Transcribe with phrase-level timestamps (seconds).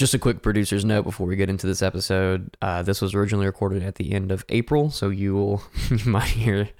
[0.00, 2.56] Just a quick producer's note before we get into this episode.
[2.62, 6.22] Uh, this was originally recorded at the end of April, so you will you might
[6.30, 6.70] hear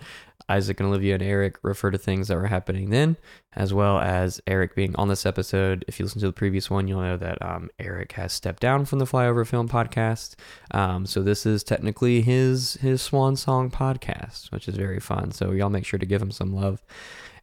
[0.49, 3.19] Isaac and Olivia and Eric refer to things that were happening then,
[3.53, 5.85] as well as Eric being on this episode.
[5.87, 8.87] If you listen to the previous one, you'll know that um, Eric has stepped down
[8.87, 10.37] from the Flyover Film podcast.
[10.71, 15.31] Um, so this is technically his his swan song podcast, which is very fun.
[15.33, 16.83] So y'all make sure to give him some love.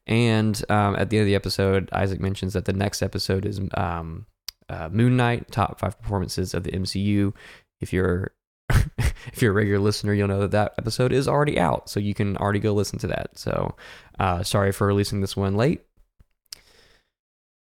[0.08, 3.62] And um, at the end of the episode, Isaac mentions that the next episode is
[3.76, 4.26] um,
[4.70, 7.34] uh, Moon Knight, top five performances of the MCU.
[7.80, 8.32] If you're
[8.70, 12.14] if you're a regular listener, you'll know that that episode is already out, so you
[12.14, 13.38] can already go listen to that.
[13.38, 13.76] So,
[14.20, 15.82] uh, sorry for releasing this one late.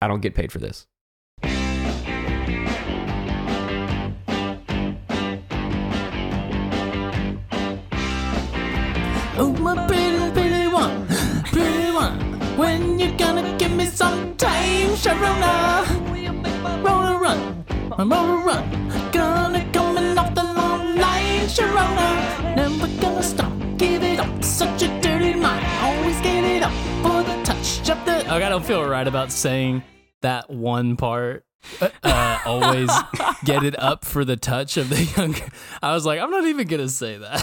[0.00, 0.86] I don't get paid for this.
[9.36, 11.06] Oh, my pretty, pretty one,
[11.46, 12.20] pretty one.
[12.56, 16.13] When you gonna give me some time, Sharona?
[16.64, 17.64] Roll a run,
[17.98, 19.10] roll run.
[19.12, 22.56] Gonna coming off the long line, Sharona.
[22.56, 24.42] Never gonna stop, give it up.
[24.42, 26.72] Such a dirty mind, always get it up
[27.02, 28.12] for the touch of the.
[28.28, 29.82] Like, I don't feel right about saying
[30.22, 31.44] that one part.
[32.02, 32.90] Uh, always
[33.44, 35.46] get it up for the touch of the younger.
[35.82, 37.42] I was like, I'm not even gonna say that.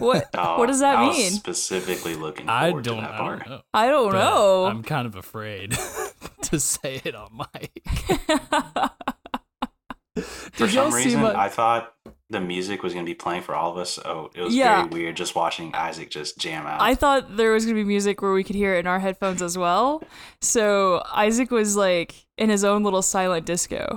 [0.00, 1.30] What Oh, what does that I was mean?
[1.32, 3.38] specifically looking I don't, to that I part.
[3.40, 3.60] don't know.
[3.74, 4.64] I don't But know.
[4.66, 5.76] I'm kind of afraid
[6.42, 7.82] to say it on mic.
[10.52, 11.94] For Did some reason, my- I thought
[12.28, 13.92] the music was going to be playing for all of us.
[13.92, 14.82] So it was Yeah.
[14.88, 16.80] very weird just watching Isaac just jam out.
[16.82, 19.40] I thought there was gonna be music where we could hear it in our headphones
[19.42, 20.02] as well.
[20.42, 23.96] So Isaac was like in his own little silent disco.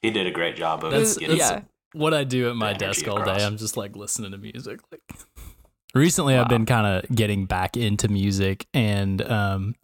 [0.00, 1.60] he did a great job of That's, getting that's yeah.
[1.92, 3.38] what I do at my desk all across.
[3.38, 3.44] day.
[3.44, 4.80] I'm just like listening to music.
[4.92, 5.02] Like
[5.94, 9.74] recently, I've been kind of getting back into music and um,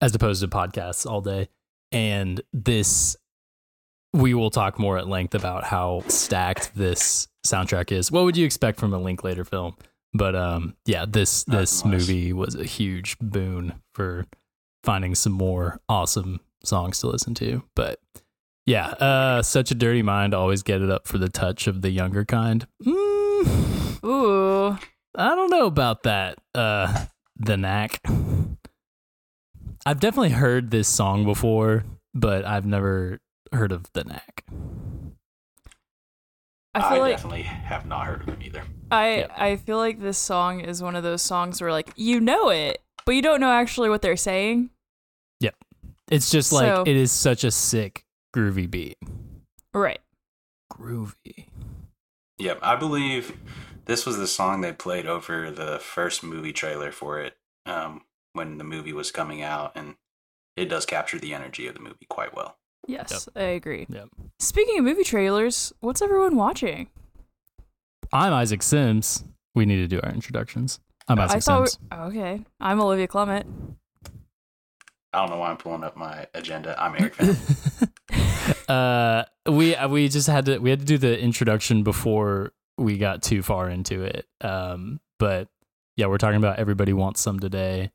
[0.00, 1.48] as opposed to podcasts all day.
[1.92, 3.16] And this,
[4.12, 8.10] we will talk more at length about how stacked this soundtrack is.
[8.12, 9.76] What would you expect from a Linklater film?
[10.14, 12.08] But um, yeah, this this Nothing less.
[12.08, 14.26] movie was a huge boon for
[14.84, 17.62] finding some more awesome songs to listen to.
[17.74, 18.00] But
[18.64, 20.34] yeah, uh, such a dirty mind.
[20.34, 22.66] Always get it up for the touch of the younger kind.
[22.84, 24.78] Mm, Ooh.
[25.14, 26.38] I don't know about that.
[26.54, 28.00] Uh, the knack.
[29.88, 33.20] I've definitely heard this song before, but I've never
[33.54, 34.44] heard of the knack.
[36.74, 38.64] I I, like definitely have not heard of them either.
[38.90, 39.26] I Yeah.
[39.34, 42.82] I feel like this song is one of those songs where like you know it,
[43.06, 44.68] but you don't know actually what they're saying.
[45.40, 45.54] Yep.
[46.10, 48.04] It's just like So- it is such a sick,
[48.36, 48.98] groovy beat.
[49.72, 50.00] Right.
[50.70, 51.46] Groovy.
[52.36, 53.38] Yep, I believe
[53.86, 58.02] this was the song they played over the first movie trailer for it um,
[58.38, 59.96] when the movie was coming out, and
[60.56, 62.56] it does capture the energy of the movie quite well.
[62.86, 63.86] Yes, I agree.
[63.90, 64.10] Yep.
[64.38, 66.88] Speaking of movie trailers, what's everyone watching?
[68.12, 69.24] I'm Isaac Sims.
[69.56, 70.78] We need to do our introductions.
[71.08, 71.68] I'm Isaac I thought.
[71.70, 71.78] Sims.
[71.92, 73.44] Okay, I'm Olivia Clement.
[75.12, 76.80] I don't know why I'm pulling up my agenda.
[76.80, 78.68] I'm Eric Fan.
[78.68, 82.98] uh, we uh, we just had to we had to do the introduction before we
[82.98, 84.26] got too far into it.
[84.40, 85.48] Um, but
[85.96, 87.90] yeah, we're talking about everybody wants some today.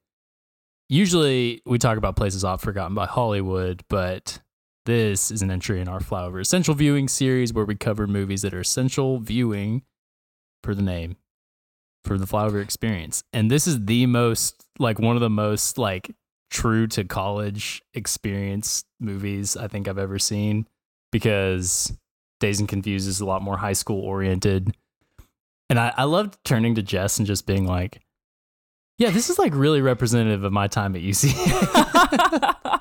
[0.94, 4.40] Usually we talk about places oft forgotten by Hollywood, but
[4.86, 8.54] this is an entry in our Flyover Essential Viewing series where we cover movies that
[8.54, 9.82] are essential viewing
[10.62, 11.16] for the name
[12.06, 13.24] for the Flyover experience.
[13.34, 16.12] And this is the most like one of the most like
[16.52, 20.68] true to college experience movies I think I've ever seen
[21.12, 21.92] because
[22.40, 24.78] Dazed and Confused is a lot more high school oriented.
[25.72, 28.00] And I, I loved turning to Jess and just being like,
[28.98, 31.34] yeah, this is like really representative of my time at UC.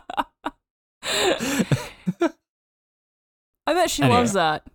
[3.66, 4.18] I bet she Anyway.
[4.18, 4.66] loves that.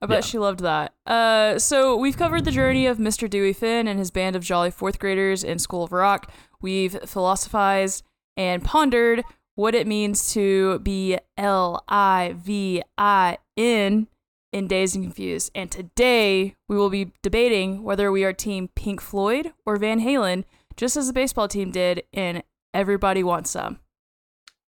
[0.00, 0.28] I bet Yeah.
[0.28, 0.94] she loved that.
[1.06, 3.28] Uh, so we've covered the journey of Mr.
[3.28, 6.30] Dewey Finn and his band of jolly fourth graders in School of Rock.
[6.60, 8.04] We've philosophized
[8.36, 9.24] and pondered
[9.56, 14.06] what it means to be L I V I N
[14.52, 15.50] in Dazed and Confused.
[15.54, 20.44] And today we will be debating whether we are Team Pink Floyd or Van Halen,
[20.78, 22.42] just as the baseball team did in
[22.72, 23.80] Everybody Wants Some.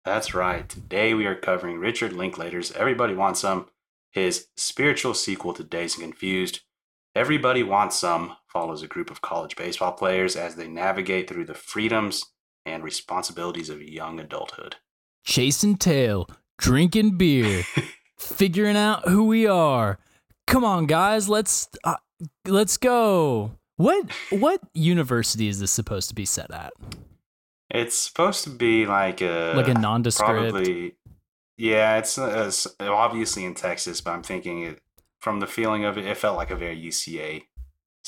[0.05, 0.67] That's right.
[0.67, 3.67] Today we are covering Richard Linklater's Everybody Wants Some,
[4.09, 6.61] his spiritual sequel to Dazed and Confused.
[7.13, 11.53] Everybody Wants Some follows a group of college baseball players as they navigate through the
[11.53, 12.23] freedoms
[12.65, 14.77] and responsibilities of young adulthood.
[15.25, 17.63] Chasing tail, drinking beer,
[18.17, 19.99] figuring out who we are.
[20.47, 21.97] Come on, guys, let's uh,
[22.47, 23.58] let's go.
[23.79, 26.73] What what university is this supposed to be set at?
[27.69, 30.51] It's supposed to be like a Like a nondescript?
[30.51, 30.95] Probably,
[31.57, 34.81] Yeah, it's, uh, it's obviously in Texas, but I'm thinking it
[35.21, 37.37] from the feeling of it, it felt like a very UCA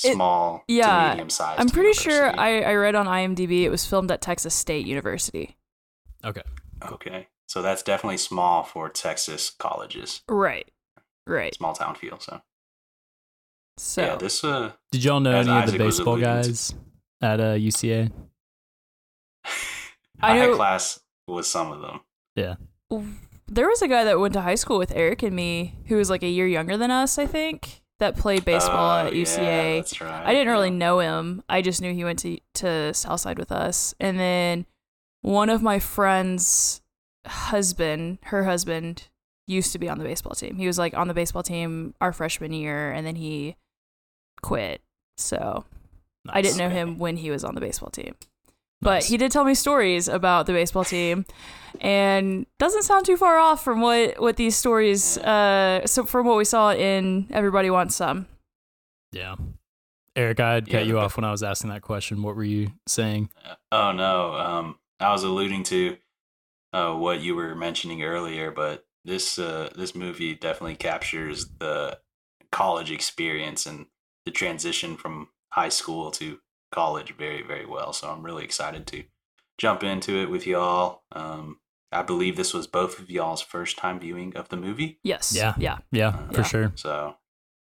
[0.04, 1.58] It- small yeah, to medium sized.
[1.58, 5.56] I'm pretty sure I, I read on IMDb it was filmed at Texas State University.
[6.22, 6.42] Okay.
[6.90, 10.70] Okay, so that's definitely small for Texas colleges, Right.
[11.26, 11.54] Right.
[11.54, 12.18] small town feel.
[12.20, 12.42] So,
[13.82, 16.72] So yeah, this uh, Did y'all know As any of the baseball guys
[17.20, 18.12] at uh, UCA?
[19.44, 22.00] I, I had know- class with some of them.
[22.36, 22.54] Yeah.
[23.48, 26.08] There was a guy that went to high school with Eric and me who was
[26.10, 29.76] like a year younger than us, I think, that played baseball Oh, at yeah, UCA.
[29.78, 30.26] that's right.
[30.26, 31.42] I didn't really know him.
[31.48, 33.94] I just knew he went to to Southside with us.
[33.98, 34.64] And then
[35.22, 36.80] one of my friends'
[37.26, 39.08] husband, her husband,
[39.48, 40.56] used to be on the baseball team.
[40.56, 43.56] He was like on the baseball team our freshman year, and then he
[44.42, 44.80] quit.
[45.16, 45.64] So
[46.28, 46.74] I didn't know Okay.
[46.74, 48.14] him when he was on the baseball team.
[48.80, 49.08] But Nice.
[49.08, 51.24] he did tell me stories about the baseball team,
[51.80, 55.18] and doesn't sound too far off from what what these stories.
[55.18, 58.26] Uh, so from what we saw in Everybody Wants Some.
[59.12, 59.36] Yeah.
[60.16, 62.22] Eric, I had Yeah, cut you off when I was asking that question.
[62.22, 63.30] What were you saying?
[63.70, 65.96] Oh no, um, I was alluding to
[66.72, 71.98] uh, what you were mentioning earlier, but this uh, this movie definitely captures the
[72.50, 73.86] college experience and
[74.24, 76.38] the transition from high school to
[76.72, 77.92] college very very well.
[77.92, 79.04] So I'm really excited to
[79.58, 81.02] jump into it with y'all.
[81.12, 81.58] Um,
[81.90, 85.34] I believe this was both of y'all's first time viewing of the movie, Yes.
[85.36, 85.54] Yeah.
[85.58, 85.78] Yeah.
[85.90, 86.42] Yeah, Uh, for Yeah.
[86.44, 86.72] sure.
[86.74, 87.16] so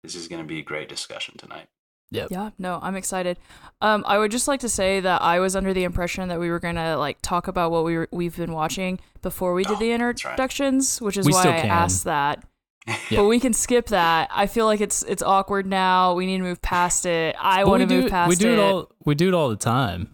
[0.03, 1.67] this is going to be a great discussion tonight.
[2.11, 2.51] Yeah, Yeah.
[2.59, 3.37] no, I'm excited.
[3.81, 6.49] Um, I would just like to say that I was under the impression that we
[6.49, 9.79] were gonna like talk about what we were, we've been watching before we did Oh,
[9.79, 10.31] the that's right.
[10.31, 12.43] introductions, which is We why I asked that.
[12.87, 12.95] Yeah.
[13.17, 14.29] But we can skip that.
[14.31, 16.15] I feel like it's it's awkward now.
[16.15, 17.35] We need to move past it.
[17.39, 18.53] I want to do, move past we do it.
[18.53, 20.09] it all we do it all the time.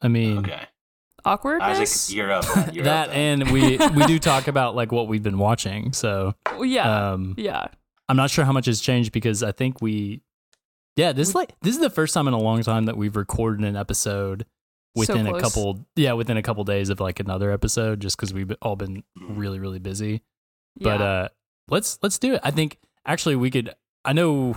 [0.00, 0.62] I mean Okay,
[1.24, 1.78] Awkwardness.
[1.80, 2.44] Isaac, you're up.
[2.72, 5.92] You're that up, and we we do talk about like what we've been watching.
[5.92, 7.66] So Well, yeah, um yeah.
[8.08, 10.22] I'm not sure how much has changed because I think we
[10.96, 13.66] Yeah, this like this is the first time in a long time that we've recorded
[13.66, 14.46] an episode
[14.96, 18.32] So within a couple yeah, within a couple days of like another episode just cuz
[18.32, 19.36] we've all been Mhm.
[19.36, 20.22] really really busy.
[20.80, 21.28] But uh
[21.68, 22.40] let's let's do it.
[22.42, 23.74] I think actually we could
[24.04, 24.56] I know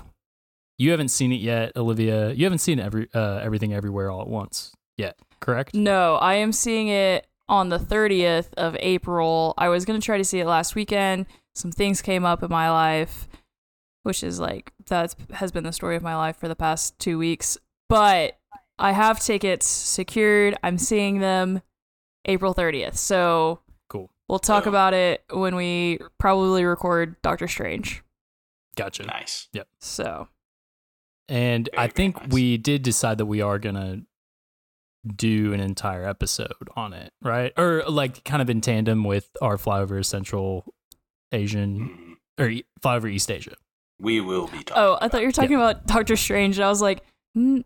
[0.77, 2.31] you haven't seen it yet, Olivia.
[2.31, 5.73] You haven't seen every uh everything everywhere all at once yet, correct?
[5.73, 9.53] No, I am seeing it on the 30th of April.
[9.57, 11.25] I was to try to see it last weekend.
[11.55, 13.27] Some things came up in my life,
[14.03, 17.17] which is like that has been the story of my life for the past 2
[17.17, 17.57] weeks.
[17.89, 18.37] But
[18.77, 20.55] I have tickets secured.
[20.63, 21.61] I'm seeing them
[22.25, 22.95] April 30th.
[22.97, 23.61] So.
[24.29, 24.71] We'll talk Boom.
[24.73, 28.03] about it when we probably record Doctor Strange.
[28.77, 29.03] Gotcha.
[29.03, 29.49] nice.
[29.51, 29.67] Yep.
[29.81, 30.27] So,
[31.27, 32.29] And Very, I think nice.
[32.31, 34.03] we did decide that we are gonna
[35.15, 37.51] do an entire episode on it, right?
[37.57, 40.73] Or like kind of in tandem with our flyover Central
[41.31, 42.43] Asian Mhm.
[42.43, 43.55] or flyover East Asia.
[43.99, 44.73] We will be talking.
[44.83, 46.57] oh, I thought you were about talking about Doctor Strange.
[46.57, 47.03] And I was like,
[47.37, 47.63] mm,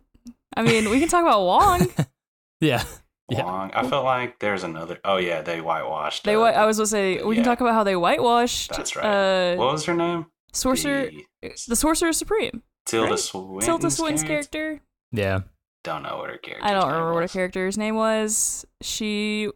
[0.56, 1.88] I mean, we can talk about Wong.
[2.60, 2.84] Yeah.
[3.30, 3.44] Yeah.
[3.44, 3.70] Wong.
[3.74, 4.98] I felt like there's another.
[5.04, 6.24] Oh yeah, they whitewashed.
[6.24, 8.70] They uh, I was going to say we can talk about how they whitewashed.
[8.70, 9.04] That's right.
[9.04, 10.26] Uh, what was her name?
[10.52, 11.10] Sorcerer,
[11.42, 13.18] The the Sorcerer Supreme, Tilda right?
[13.18, 14.58] Swinton's Tilda Swinton's character.
[14.58, 14.84] character.
[15.12, 15.40] Yeah.
[15.82, 16.64] Don't know what her character.
[16.66, 18.64] I don't remember what her character's name was.
[18.82, 19.50] She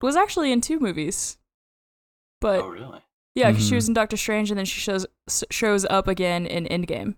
[0.00, 1.38] was actually in two movies,
[2.40, 3.00] but Oh really?
[3.34, 3.76] yeah, 'cause she Mhm.
[3.76, 5.06] was in Doctor Strange, and then she shows
[5.50, 7.16] shows up again in Endgame.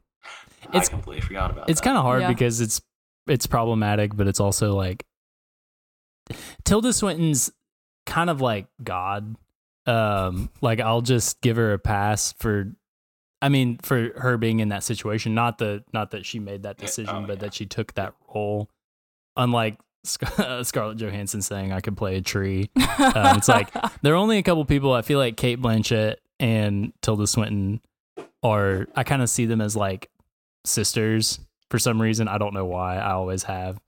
[0.69, 1.69] It's- I completely forgot about.
[1.69, 2.29] It's kind of hard Yeah.
[2.29, 2.81] because it's
[3.27, 5.05] it's problematic, but it's also like
[6.65, 7.51] Tilda Swinton's
[8.05, 9.37] kind of like God.
[9.87, 12.73] Um, like I'll just give her a pass for,
[13.41, 15.35] I mean, for her being in that situation.
[15.35, 17.41] Not the not that she made that decision, oh, but yeah.
[17.43, 18.69] that she took that role.
[19.37, 23.71] Unlike Scar- Scarlett Johansson saying I could play a tree, Um, it's like
[24.03, 24.93] there are only a couple people.
[24.93, 27.81] I feel like Cate Blanchett and Tilda Swinton
[28.43, 28.87] are.
[28.97, 30.11] I kind of see them as like
[30.65, 31.39] sisters
[31.71, 32.29] for some reason.
[32.29, 32.97] I don't know why.
[32.97, 33.79] I always have.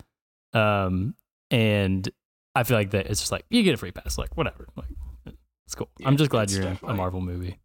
[0.54, 1.14] Um,
[1.50, 2.08] and
[2.54, 4.18] I feel like that it's just like you get a free pass.
[4.18, 4.66] Like whatever.
[4.76, 4.86] Like
[5.66, 5.88] it's cool.
[5.98, 7.58] Yeah, I'm just glad you're in a Marvel movie.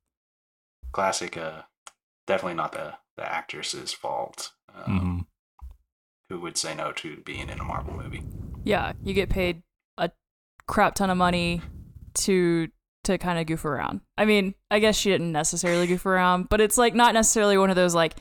[0.92, 1.38] classic.
[1.38, 1.62] Uh,
[2.28, 4.52] definitely not the the actress's fault.
[4.74, 5.26] Um, Mhm.
[6.30, 8.24] Who would say no to being in a Marvel movie?
[8.64, 9.62] yeah, you get paid
[9.98, 10.10] a
[10.68, 11.62] crap ton of money
[12.16, 12.70] to
[13.04, 14.00] to kind of goof around.
[14.18, 17.70] I mean, I guess she didn't necessarily goof around, but it's like not necessarily one
[17.70, 18.16] of those like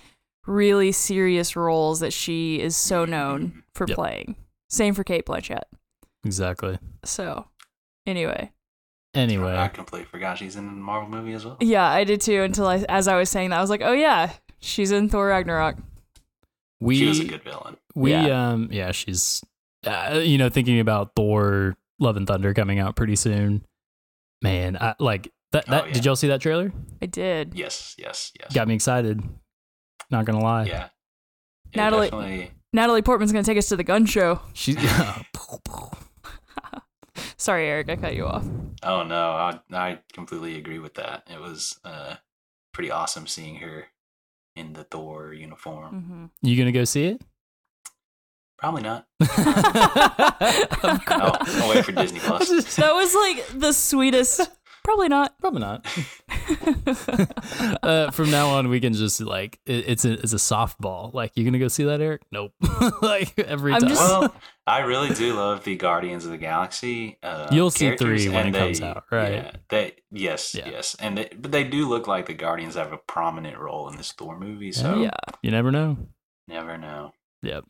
[0.46, 3.94] really serious roles that she is so known for Yep.
[3.96, 4.36] playing.
[4.68, 5.62] Same for Cate Blanchett.
[6.24, 6.78] Exactly.
[7.04, 7.46] So,
[8.06, 8.50] anyway,
[9.14, 11.58] Anyway, I Anyway, completely forgot she's in a Marvel movie as well.
[11.60, 13.92] yeah, I did too until I as I was saying that I was like, "Oh
[13.92, 15.76] yeah, she's in Thor Ragnarok."
[16.80, 17.76] we she was a good villain.
[17.94, 18.52] We Yeah.
[18.52, 19.42] um yeah, she's
[19.86, 23.66] uh, you know thinking about Thor Love and Thunder coming out pretty soon.
[24.40, 25.64] Man, I, like that.
[25.68, 25.92] Oh, yeah.
[25.92, 26.72] Did y'all see that trailer?
[27.02, 27.52] I did.
[27.54, 28.54] Yes, yes, yes.
[28.54, 29.22] Got me excited.
[30.12, 30.64] Not gonna lie.
[30.66, 30.88] Yeah.
[31.72, 32.50] Yeah, Natalie- definitely.
[32.74, 34.40] Natalie Portman's gonna take us to the gun show.
[34.52, 34.76] She's
[37.36, 38.44] Sorry, Eric, I cut you off.
[38.82, 41.26] Oh no, I I completely agree with that.
[41.32, 42.16] It was uh
[42.72, 43.86] pretty awesome seeing her
[44.56, 46.30] in the Thor uniform.
[46.42, 47.22] hmm you gonna go see it?
[48.58, 49.06] Probably not.
[49.20, 49.28] of
[51.08, 52.76] I'll, I'll wait for Disney Plus.
[52.76, 54.40] That was like the sweetest.
[54.84, 55.38] Probably not.
[55.38, 55.86] Probably not.
[57.82, 61.14] uh, from now on, we can just like it, it's a it's a softball.
[61.14, 62.22] Like, you gonna go see that, Eric?
[62.32, 62.52] Nope.
[63.02, 63.88] like every I'm time.
[63.90, 64.34] just- Well,
[64.66, 67.18] I really do love the Guardians of the Galaxy.
[67.22, 69.32] Uh, You'll see three when and it comes out, right?
[69.32, 70.68] Yeah, they yes, Yeah.
[70.68, 73.96] yes, and they, but they do look like the Guardians have a prominent role in
[73.96, 74.72] this Thor movie.
[74.72, 75.02] So Yeah.
[75.04, 75.34] yeah.
[75.42, 75.96] you never know.
[76.48, 77.12] never know.
[77.42, 77.64] Yep.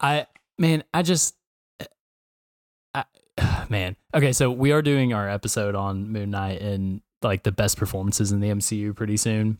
[0.00, 0.26] I
[0.58, 1.36] man, I just
[2.94, 3.04] I
[3.68, 3.96] man.
[4.14, 8.32] Okay, so we are doing our episode on Moon Knight and like the best performances
[8.32, 9.58] in the MCU pretty soon.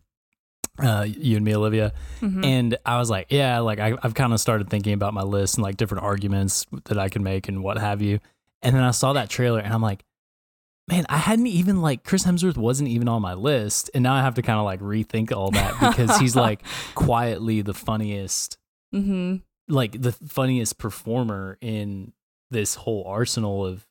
[0.78, 1.92] Uh you and me, Olivia.
[2.20, 2.44] Mhm.
[2.44, 5.54] And I was like, yeah, like I, I've kind of started thinking about my list
[5.56, 8.20] and like different arguments that I can make and what have you.
[8.62, 10.04] And then I saw that trailer and I'm like,
[10.88, 13.90] man, I hadn't even like Chris Hemsworth wasn't even on my list.
[13.94, 16.62] And now I have to kind of like rethink all that because he's like
[16.94, 18.58] quietly the funniest
[18.94, 19.42] Mhm.
[19.68, 22.12] like the funniest performer in
[22.50, 23.86] this whole arsenal of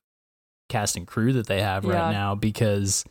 [0.70, 1.92] cast and crew that they have Yeah.
[1.94, 3.04] right now because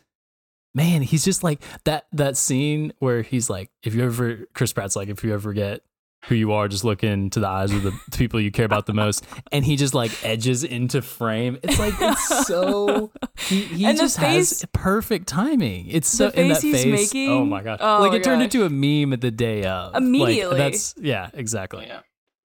[0.73, 4.95] man he's just like that that scene where he's like if you ever chris pratt's
[4.95, 5.81] like if you ever get
[6.25, 8.93] who you are just look into the eyes of the people you care about the
[8.93, 9.23] most
[9.53, 14.01] and he just like edges into frame it's like it's so he, he And the
[14.01, 17.61] just has face- perfect timing it's so The in that face oh making- oh my
[17.63, 20.57] god oh like my it turned into a meme at the day of Like, Immediately.
[20.57, 21.99] that's yeah exactly Yeah.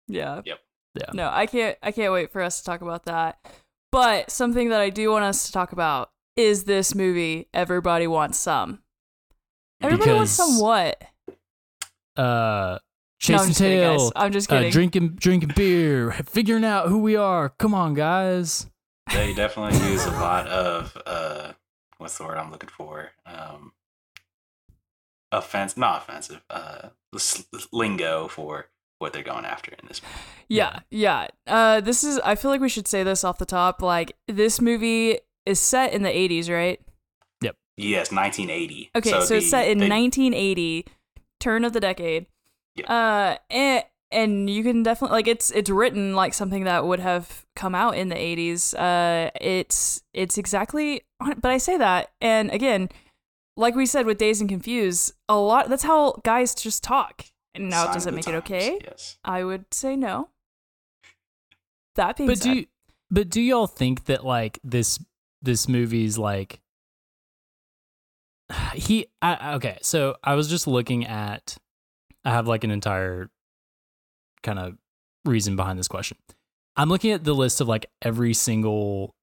[0.08, 0.40] Yeah.
[0.44, 0.58] Yep.
[0.96, 1.10] Yeah.
[1.14, 3.38] No, I can't I can't wait for us to talk about that.
[3.92, 8.38] But something that I do want us to talk about is this movie Everybody Wants
[8.38, 8.80] Some.
[9.80, 11.02] Everybody wants some what?
[12.16, 12.78] uh
[13.28, 13.98] no, I'm chasing just kidding, guys.
[13.98, 14.72] tail I'm just uh, kidding.
[14.72, 18.66] drinking drinking beer figuring out who we are come on guys
[19.12, 21.52] They definitely use a lot of uh,
[21.98, 23.10] what's the word I'm looking for?
[23.24, 23.72] Um,
[25.32, 26.42] offense, not offensive.
[26.50, 28.66] Uh, s- lingo for
[28.98, 30.00] what they're going after in this.
[30.02, 30.14] movie.
[30.48, 31.28] Yeah, yeah.
[31.46, 32.18] Uh, this is.
[32.20, 33.82] I feel like we should say this off the top.
[33.82, 36.80] Like this movie is set in the '80s, right?
[37.42, 37.56] Yep.
[37.76, 38.90] Yes, 1980.
[38.96, 40.86] Okay, so, it's the- set in they- 1980,
[41.40, 42.26] turn of the decade.
[42.74, 42.92] Yeah.
[42.92, 47.44] Uh, and and you can definitely like it's it's written like something that would have
[47.56, 48.74] come out in the 80s.
[48.78, 51.02] Uh, it's it's exactly.
[51.18, 52.88] But I say that, and again,
[53.56, 55.68] like we said with Dazed and Confused, a lot.
[55.70, 57.24] That's how guys just talk.
[57.56, 58.78] And now, sign does of it the make it okay?
[58.82, 59.18] Yes.
[59.24, 60.28] I would say no.
[61.96, 62.66] That being but said, do you,
[63.10, 64.98] but do y'all think that like this
[65.42, 66.60] this movie's like
[68.74, 71.56] he I, okay so i was just looking at
[72.24, 73.30] i have like an entire
[74.42, 74.76] kind of
[75.24, 76.16] reason behind this question
[76.76, 79.14] i'm looking at the list of like every single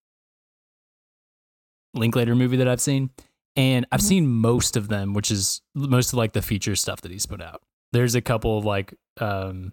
[1.94, 3.10] linklater movie that i've seen
[3.56, 4.04] and i've Mhm.
[4.08, 7.42] seen most of them which is most of like the feature stuff that he's put
[7.42, 7.62] out
[7.94, 9.72] there's a couple of like um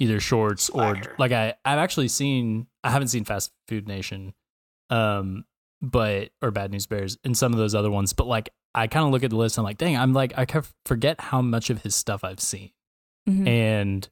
[0.00, 1.10] either shorts Slacker.
[1.10, 4.34] or like i i've actually seen i haven't seen fast food nation
[4.90, 5.44] um
[5.80, 9.06] but or bad news bears and some of those other ones but like i kind
[9.06, 10.44] of look at the list and i'm like dang i'm like i
[10.86, 12.70] forget how much of his stuff i've seen
[13.28, 13.46] Mhm.
[13.46, 14.08] and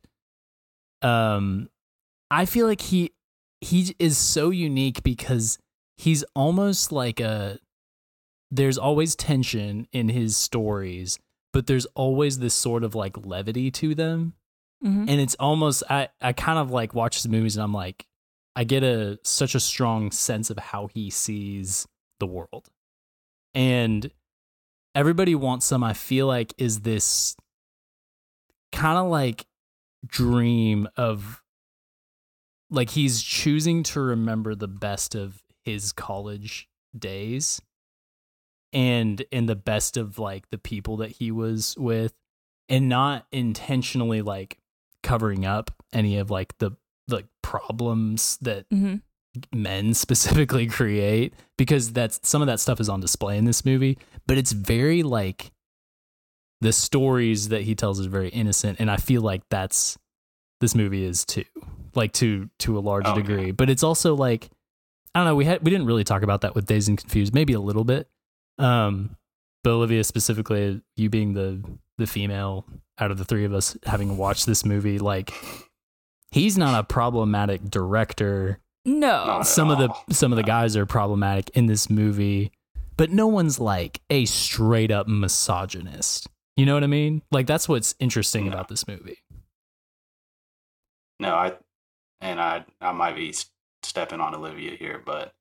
[1.03, 1.69] um
[2.31, 3.13] i feel like he
[3.61, 5.59] he is so unique because
[5.97, 7.59] he's almost like a
[8.51, 11.19] there's always tension in his stories
[11.57, 14.35] but there's always this sort of like levity to them.
[14.85, 15.09] Mhm.
[15.09, 18.07] and it's almost i i kind of like watch the movies and i'm like
[18.55, 21.89] i get a such a strong sense of how he sees
[22.21, 22.69] the world.
[23.55, 24.11] And
[24.95, 27.37] everybody wants some i feel like is this
[28.71, 29.47] kind of like
[30.07, 31.43] dream of
[32.69, 37.63] like he's choosing to remember the best of his college days
[38.73, 42.14] and in the best of like the people that he was with
[42.68, 44.58] and not intentionally like
[45.02, 46.73] covering up any of like the
[47.08, 49.02] like problems that Mhm.
[49.54, 53.96] men specifically create because that's some of that stuff is on display in this movie
[54.26, 55.52] but it's very like
[56.61, 59.96] the stories that he tells is very innocent and i feel like that's
[60.61, 61.44] this movie is too
[61.94, 63.14] like to to a large Oh, yeah.
[63.23, 64.49] degree but it's also like
[65.14, 67.32] i don't know we had we didn't really talk about that with dazed and confused
[67.35, 68.08] maybe a little bit
[68.59, 69.17] um
[69.65, 71.63] but olivia specifically you being the
[71.99, 72.65] the female
[72.99, 75.33] out of the three of us having watched this movie like
[76.31, 78.59] he's not a problematic director
[78.89, 79.41] no.
[79.43, 82.53] Some of the some of the guys are problematic in this movie
[82.97, 86.29] but no one's like a straight up misogynist.
[86.57, 87.23] You know what I mean?
[87.33, 88.53] Like that's what's interesting No.
[88.53, 89.19] about this movie.
[91.19, 91.55] No, I
[92.21, 93.35] and I I might be
[93.83, 95.35] stepping on Olivia here, but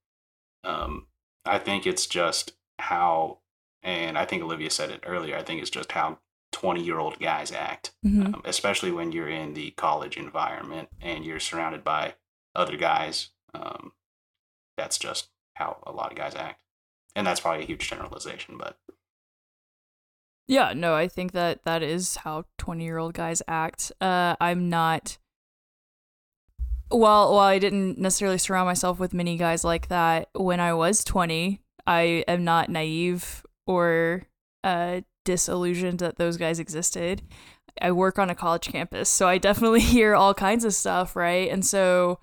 [0.63, 1.05] um,
[1.45, 3.39] I think it's just how,
[3.83, 5.37] and I think Olivia said it earlier.
[5.37, 6.19] I think it's just how
[6.51, 8.33] twenty year old guys act, Mhm.
[8.33, 12.15] um, especially when you're in the college environment and you're surrounded by
[12.55, 13.29] other guys.
[13.53, 13.93] Um,
[14.77, 16.61] that's just how a lot of guys act,
[17.15, 18.77] and that's probably a huge generalization, but
[20.47, 23.91] Yeah, no, I think that that is how 20-year-old guys act.
[23.99, 25.17] Uh I'm not
[26.91, 31.03] well, while I didn't necessarily surround myself with many guys like that when I was
[31.03, 34.23] 20, I am not naive or
[34.63, 37.21] uh disillusioned that those guys existed.
[37.81, 41.49] I work on a college campus, so I definitely hear all kinds of stuff, right?
[41.51, 42.19] And so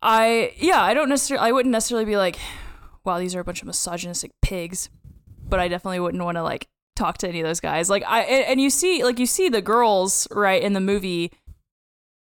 [0.00, 2.38] I yeah, I don't necessarily I wouldn't necessarily be like,
[3.04, 4.88] wow, these are a bunch of misogynistic pigs
[5.52, 6.66] but I definitely wouldn't want to like
[6.96, 7.90] talk to any of those guys.
[7.90, 11.30] Like I and, you see like you see the girls right in the movie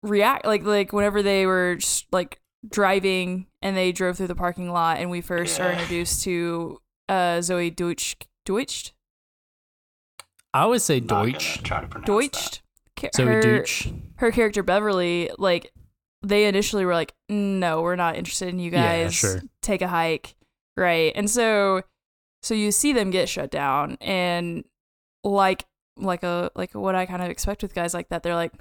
[0.03, 1.79] react like like whenever they were
[2.11, 6.79] like driving and they drove through the parking lot and we first are introduced to
[7.09, 8.93] uh Zoe Deutsch Deutsch
[10.53, 11.61] I always say Deutsch.
[11.63, 12.61] try Deutsch
[12.97, 13.89] Ca- Zoe her, Deutsch.
[14.17, 15.71] her character Beverly like
[16.21, 18.81] they initially were like no we're not interested in you guys.
[18.81, 19.41] Yeah, guys sure.
[19.61, 20.35] take a hike
[20.77, 21.81] right and so
[22.41, 24.63] so you see them get shut down and
[25.23, 25.65] like
[25.97, 28.53] like a like what i kind of expect with guys like that they're like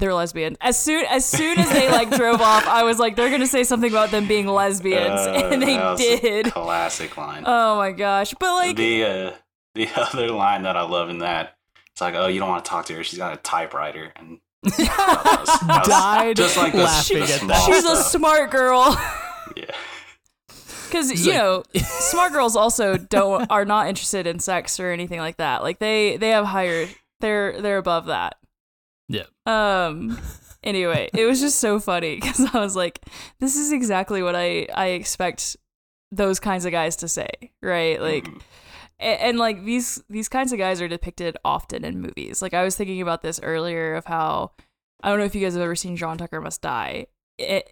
[0.00, 3.30] they're lesbian as soon as soon as they like drove off i was like they're
[3.30, 7.44] gonna say something about them being lesbians Uh, and they that a did classic line.
[7.46, 9.32] oh my gosh but like the uh,
[9.74, 11.56] the other line that I love in that
[11.92, 13.04] it's like, oh, you don't want to talk to her.
[13.04, 17.22] She's got a typewriter, and that was- that was Died just like the, laughing the
[17.24, 17.66] at small that.
[17.66, 18.96] she's a smart girl
[19.56, 19.64] yeah.
[20.86, 25.20] because you like- know smart girls also don't are not interested in sex or anything
[25.20, 26.88] like that like they they have higher
[27.20, 28.39] they're they're above that Yeah.
[29.50, 30.18] Um
[30.62, 33.00] anyway it was just so funny because i was like
[33.40, 35.56] this is exactly what i i expect
[36.12, 37.30] those kinds of guys to say
[37.62, 38.00] right?
[38.00, 38.40] Like Mhm.
[38.98, 42.42] and, and like these these kinds of guys are depicted often in movies.
[42.42, 44.50] Like i was thinking about this earlier of how
[45.02, 47.06] i don't know if you guys have ever seen john tucker must die.
[47.38, 47.68] It,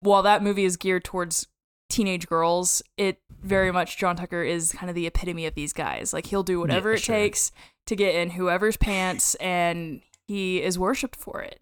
[0.00, 1.46] while that movie is geared towards
[1.88, 6.12] teenage girls it very much john tucker is kind of the epitome of these guys.
[6.12, 7.14] Like he'll do whatever Yeah, it sure.
[7.14, 7.52] takes
[7.86, 11.60] to get in whoever's pants and he is worshipped for it.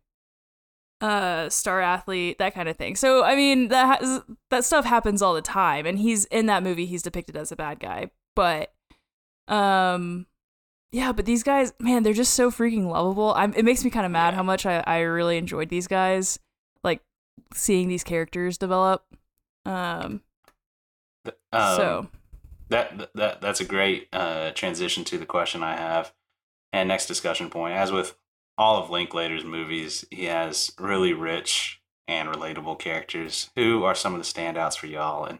[1.00, 2.96] Uh star athlete that kind of thing.
[2.96, 6.62] So i mean that has, that stuff happens all the time and he's in that
[6.62, 8.10] movie he's depicted as a bad guy.
[8.34, 8.72] But
[9.48, 10.26] um
[10.92, 13.32] yeah but these guys man they're just so freaking lovable.
[13.34, 16.38] I'm, it makes me kind of mad how much I, I really enjoyed these guys
[16.82, 17.00] like
[17.54, 19.04] seeing these characters develop.
[19.64, 20.22] Um
[21.52, 22.08] Um, so.
[22.68, 26.12] that that that's a great uh, transition to the question I have,
[26.72, 27.74] and next discussion point.
[27.74, 28.16] As with
[28.58, 33.50] all of Linklater's movies, he has really rich and relatable characters.
[33.56, 35.38] Who are some of the standouts for y'all, and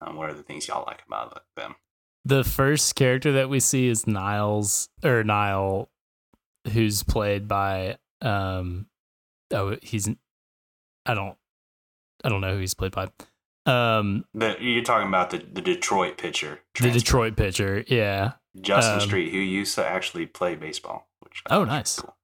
[0.00, 1.76] um, what are the things y'all like about them?
[2.24, 5.88] The first character that we see is Niles or Nile,
[6.72, 8.86] who's played by um
[9.52, 10.08] oh he's
[11.04, 11.36] I don't
[12.24, 13.08] I don't know who he's played by.
[13.66, 18.32] Um The, you're talking about the, the Detroit pitcher, the Detroit pitcher, yeah.
[18.60, 21.08] Justin um, Street, who used to actually play baseball.
[21.20, 22.00] Which I Oh, nice.
[22.00, 22.15] cool.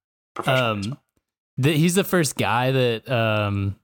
[0.46, 0.98] Um
[1.58, 3.76] the, he's the first guy that um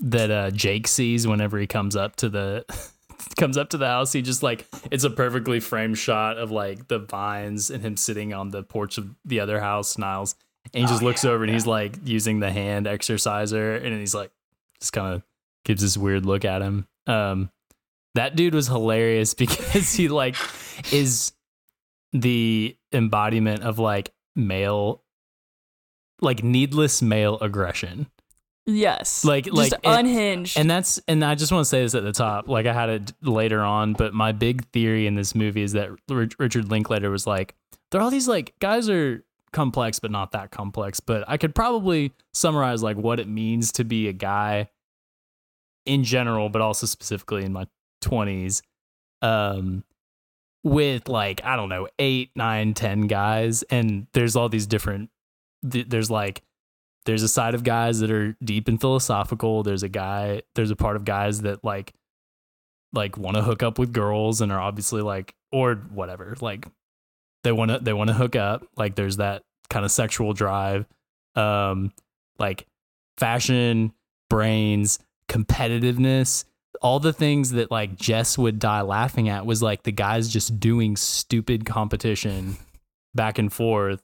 [0.00, 2.64] that uh Jake sees whenever he comes up to the
[3.38, 4.12] comes up to the house.
[4.12, 8.32] He just like it's a perfectly framed shot of like the vines and him sitting
[8.32, 10.34] on the porch of the other house, Niles.
[10.74, 11.54] And he Oh, just looks yeah, over and yeah.
[11.56, 14.30] he's like using the hand exerciser and he's like
[14.80, 15.22] just kind of
[15.64, 16.86] gives this weird look at him.
[17.06, 17.50] Um
[18.14, 20.36] that dude was hilarious because he like
[20.92, 21.32] is
[22.12, 25.02] the embodiment of like male
[26.20, 28.06] like needless male aggression.
[28.66, 32.02] yes Like- just like, unhinged And that's and I just want to say this at
[32.02, 32.48] the top.
[32.48, 35.90] Like I had it later on, but my big theory in this movie is that
[36.08, 37.54] Rich- Richard Linklater was like,
[37.90, 41.00] there are all these like guys are complex, but not that complex.
[41.00, 44.68] But I could probably summarize like what it means to be a guy
[45.84, 47.66] in general, but also specifically in my
[48.00, 48.60] twenties,
[49.22, 49.84] um,
[50.64, 55.10] with like I don't know eight, nine, ten guys, and there's all these different.
[55.70, 56.42] Th- There's like
[57.04, 60.76] there's a side of guys that are deep and philosophical there's a guy there's a
[60.76, 61.92] part of guys that like
[62.92, 66.66] like want to hook up with girls and are obviously like or whatever like
[67.44, 70.84] they want to they want to hook up like there's that kind of sexual drive
[71.36, 71.92] um
[72.38, 72.66] like
[73.18, 73.92] fashion
[74.28, 74.98] brains
[75.28, 76.44] competitiveness
[76.82, 80.60] all the things that like Jess would die laughing at was like the guys just
[80.60, 82.56] doing stupid competition
[83.14, 84.02] back and forth.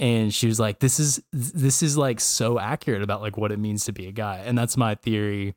[0.00, 3.58] And she was like, this is, this is like so accurate about like what it
[3.58, 4.42] means to be a guy.
[4.44, 5.54] And that's my theory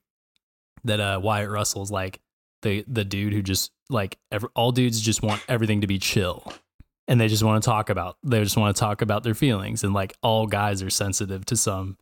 [0.83, 2.21] that uh, Wyatt Russell's like
[2.61, 6.53] the, the dude who just like every, all dudes just want everything to be chill
[7.07, 9.83] and they just want to talk about, they just want to talk about their feelings.
[9.83, 11.97] And like all guys are sensitive to some,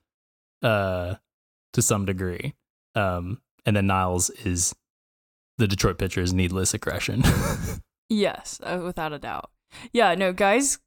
[0.62, 1.16] uh,
[1.74, 2.54] to some degree.
[2.96, 4.76] Um, and then Niles is
[5.58, 7.24] the Detroit pitcher is needless aggression.
[8.10, 9.50] Yes, uh, without a doubt.
[9.92, 10.80] Yeah, no, guys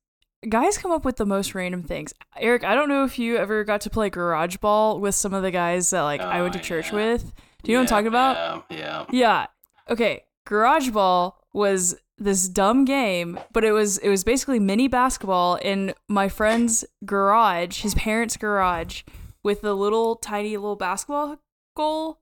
[0.49, 2.13] guys come up with the most random things.
[2.37, 5.43] Eric, I don't know if you ever got to play garage ball with some of
[5.43, 6.95] the guys that like I went to Oh, church yeah.
[6.95, 7.33] with.
[7.63, 8.65] Do you know what I'm talking about?
[8.71, 9.05] Yeah, yeah.
[9.11, 9.47] Yeah.
[9.91, 10.25] Okay.
[10.47, 15.95] Garage ball was this dumb game, but it was it was basically mini basketball in
[16.09, 19.03] my friend's garage, his parents' garage,
[19.43, 21.39] with a little tiny little basketball
[21.77, 22.21] goal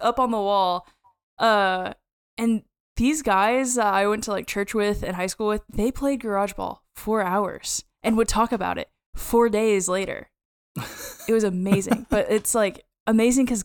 [0.00, 0.86] up on the wall.
[1.38, 1.92] Uh
[2.38, 2.62] and
[2.96, 6.20] these guys that I went to like church with and high school with, they played
[6.20, 10.30] garage ball for hours and would talk about it four days later.
[11.28, 12.06] It was amazing.
[12.10, 13.64] but it's like amazing because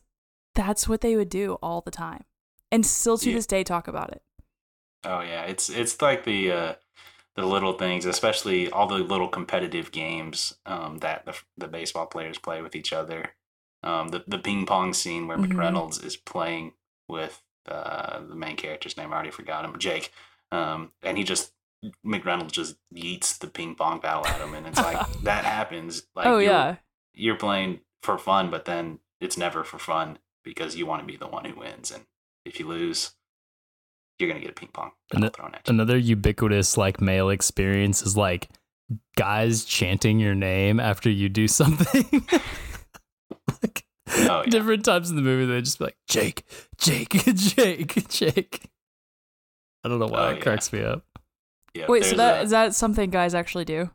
[0.55, 2.23] that's what they would do all the time.
[2.71, 3.35] And still to Yeah.
[3.35, 4.21] this day talk about it.
[5.03, 6.73] Oh yeah, it's it's like the uh,
[7.35, 12.37] the little things, especially all the little competitive games um, that the, the baseball players
[12.37, 13.31] play with each other.
[13.83, 15.47] Um, the the ping pong scene where Mhm.
[15.53, 16.73] McReynolds is playing
[17.09, 20.11] with uh, the main character's name, I already forgot him, Jake,
[20.51, 21.51] um, and he just
[22.05, 26.03] McReynolds just yeets the ping pong battle at him, and it's like that happens.
[26.15, 26.75] Like oh you're- yeah.
[27.13, 31.17] you're playing for fun, but then it's never for fun because you want to be
[31.17, 32.05] the one who wins, and
[32.45, 33.11] if you lose,
[34.19, 35.73] you're gonna get a ping pong And ball it- thrown at you.
[35.73, 38.49] Another ubiquitous like male experience is like
[39.15, 42.25] guys chanting your name after you do something.
[43.63, 44.49] like Oh, yeah.
[44.49, 46.43] different times in the movie they just be like Jake,
[46.77, 48.69] Jake, Jake, Jake.
[49.83, 50.43] I don't know why Oh, it yeah.
[50.43, 51.03] cracks me up.
[51.73, 53.89] Yeah, Wait, so there's that a- is that something guys actually do?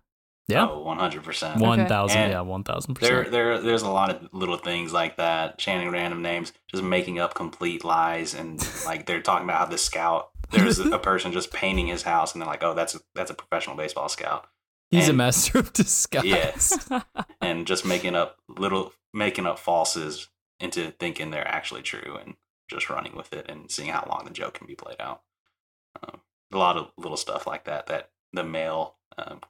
[0.49, 0.69] Yeah.
[0.69, 1.59] Oh, 100%.
[1.59, 3.33] One thousand, yeah, one thousand There, percent.
[3.33, 7.35] there, there's a lot of little things like that, chanting random names, just making up
[7.35, 10.31] complete lies, and like they're talking about how the scout.
[10.53, 13.35] There's a person just painting his house, and they're like, "Oh, that's a, that's a
[13.35, 14.47] professional baseball scout,"
[14.93, 16.25] He's a master of disguise.
[16.25, 16.89] Yes.
[17.41, 20.29] and just making up little, making up falses
[20.61, 22.37] into thinking they're actually true, and
[22.71, 25.23] just running with it and seeing how long the joke can be played out.
[26.03, 26.21] Um,
[26.53, 29.41] a lot of little stuff like that that the male um,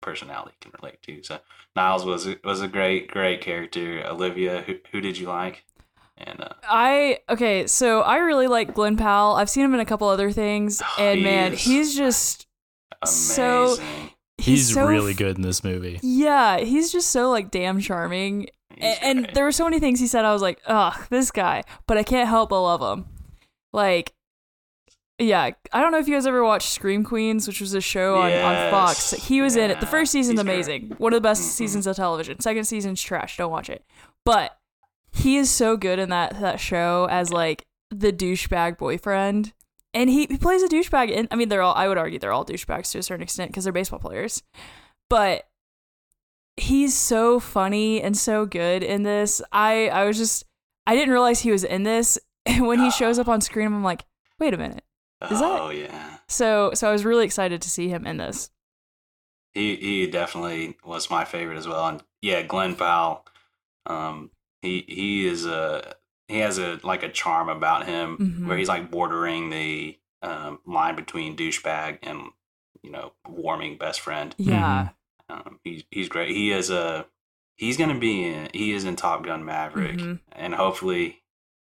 [0.00, 1.22] personality can relate to.
[1.22, 1.38] So
[1.76, 4.02] Niles was a, was a great great character.
[4.06, 5.64] Olivia, who who did you like?
[6.16, 9.36] And uh, I okay, so I really like Glen Powell.
[9.36, 12.46] I've seen him in a couple other things, Oh, and he man, he's just
[13.04, 14.10] So- amazing.
[14.40, 15.98] He's, so really good in this movie.
[16.00, 18.46] Yeah, he's just so like damn charming.
[18.72, 20.24] He's A- and there were so many things he said.
[20.24, 21.64] I was like, ugh, this guy.
[21.88, 23.06] But I can't help but love him.
[23.72, 24.14] Like,
[25.18, 28.16] yeah, I don't know if you guys ever watched Scream Queens, which was a show
[28.18, 29.10] on, on Fox.
[29.12, 29.80] He was in it.
[29.80, 30.54] The first season's he's great.
[30.54, 30.94] amazing.
[30.98, 31.46] One of the best Mhm.
[31.46, 32.38] seasons of television.
[32.40, 33.36] Second season's trash.
[33.36, 33.84] Don't watch it.
[34.24, 34.56] But
[35.12, 39.52] he is so good in that that show as like the douchebag boyfriend.
[39.94, 41.16] And he, he plays a douchebag.
[41.16, 43.50] And I mean, they're all, I would argue they're all douchebags to a certain extent
[43.50, 44.42] because they're baseball players.
[45.08, 45.48] But
[46.56, 49.40] he's so funny and so good in this.
[49.52, 50.44] I, I was just,
[50.86, 52.18] I didn't realize he was in this.
[52.46, 54.06] And when he shows up on screen, I'm like,
[54.38, 54.82] wait a minute.
[55.30, 58.50] Is that- oh yeah, So, so I was really excited to see him in this.
[59.54, 61.86] he he definitely was my favorite as well.
[61.88, 63.24] And yeah, Glen Powell,
[63.86, 64.30] um,
[64.62, 65.94] he he is a
[66.28, 68.46] he has a like a charm about him Mhm.
[68.46, 72.28] where he's like bordering the um, line between douchebag and
[72.82, 74.34] you know warming best friend.
[74.38, 74.90] Yeah.
[75.28, 76.30] Um, he's he's great.
[76.30, 77.06] He is a
[77.56, 80.20] he's gonna be in he is in Top Gun Maverick, Mhm.
[80.32, 81.22] and hopefully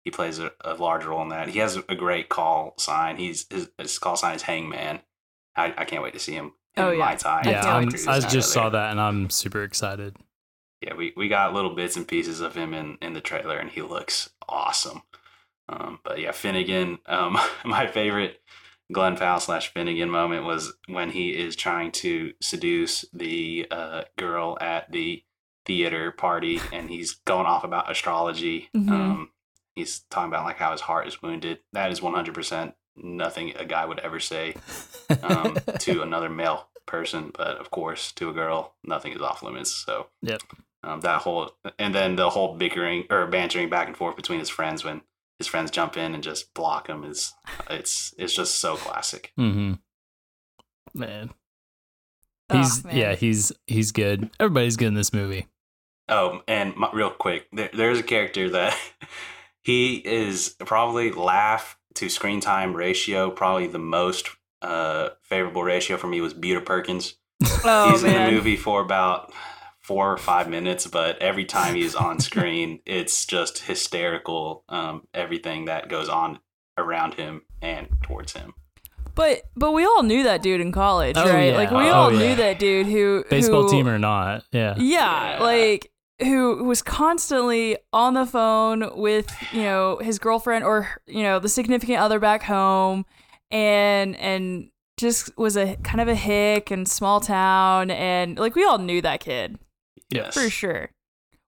[0.07, 1.49] he plays a, a large role in that.
[1.49, 3.17] He has a great call sign.
[3.17, 5.01] He's his, his call sign is Hangman.
[5.57, 6.53] I, I can't wait to see him.
[6.77, 6.99] in Oh, yeah.
[7.07, 7.43] my tie.
[7.45, 10.15] I Yeah, I'm, wait I just saw that and I'm super excited.
[10.81, 13.69] Yeah, we, we got little bits and pieces of him in, in the trailer, and
[13.69, 15.03] he looks awesome.
[15.69, 16.99] Um, but yeah, Finnegan.
[17.07, 18.41] Um, my favorite
[18.93, 24.57] Glen Powell slash Finnegan moment was when he is trying to seduce the uh, girl
[24.61, 25.25] at the
[25.65, 28.69] theater party, and he's going off about astrology.
[28.73, 28.89] Mhm.
[28.89, 29.31] Um,
[29.77, 31.61] he's talking about like how his heart is wounded.
[31.73, 34.57] That is one hundred percent nothing a guy would ever say
[35.23, 39.71] um, to another male person, but of course, to a girl, nothing is off limits.
[39.71, 40.41] So, Yep.
[40.83, 44.49] um, that whole and then the whole bickering or bantering back and forth between his
[44.49, 45.03] friends when
[45.39, 47.35] his friends jump in and just block him is
[47.69, 49.33] it's it's just so classic.
[49.37, 49.75] hmm
[50.95, 51.31] Man,
[52.49, 52.97] Oh, he's man.
[52.97, 54.31] yeah, he's he's good.
[54.41, 55.49] Everybody's good in this movie.
[56.09, 58.79] Oh, and my, real quick, there, there's a character that
[59.67, 63.31] he is probably laugh to screen time ratio.
[63.31, 64.29] Probably the most
[64.63, 67.15] uh, favorable ratio for me was Buta Perkins.
[67.65, 69.33] Oh he's in the movie for about
[69.81, 74.63] four or five minutes, but every time he's on screen, it's just hysterical.
[74.69, 76.39] Um, everything that goes on
[76.79, 78.55] around him and towards him.
[79.17, 81.49] But but we all knew that dude in college, Oh, right?
[81.49, 81.57] yeah.
[81.57, 82.19] Like we Oh, all yeah.
[82.21, 84.45] knew that dude who Baseball who, team or not.
[84.53, 84.75] Yeah.
[84.79, 85.43] Yeah, Yeah.
[85.43, 91.39] like who was constantly on the phone with, you know, his girlfriend or, you know,
[91.39, 93.05] the significant other back home
[93.51, 98.65] and and just was a kind of a hick and small town and like we
[98.65, 99.59] all knew that kid
[100.11, 100.33] Yes.
[100.35, 100.91] for sure.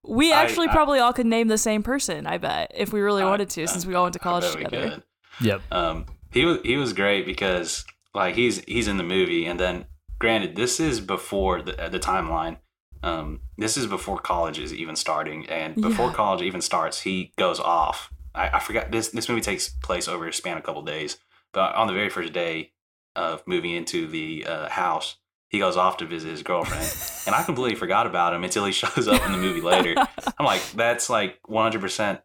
[0.04, 3.22] We actually I- probably all could name the same person, I bet, if we really
[3.22, 4.90] I- wanted to, I- since we all went to college together.
[4.90, 5.02] could.
[5.40, 5.62] Yep.
[5.70, 9.86] Um, he was he was great because like he's he's in the movie, and then
[10.18, 12.58] granted, this is before the the timeline.
[13.02, 16.14] Um, this is before college is even starting, and before Yeah.
[16.16, 18.12] college even starts, he goes off.
[18.34, 21.18] I, I forgot this this movie takes place over a span of a couple days,
[21.52, 22.72] but on the very first day
[23.16, 25.16] of moving into the uh, house,
[25.48, 26.90] he goes off to visit his girlfriend,
[27.26, 29.94] and I completely forgot about him until he shows up in the movie later.
[30.38, 32.20] I'm like, that's like 100 percent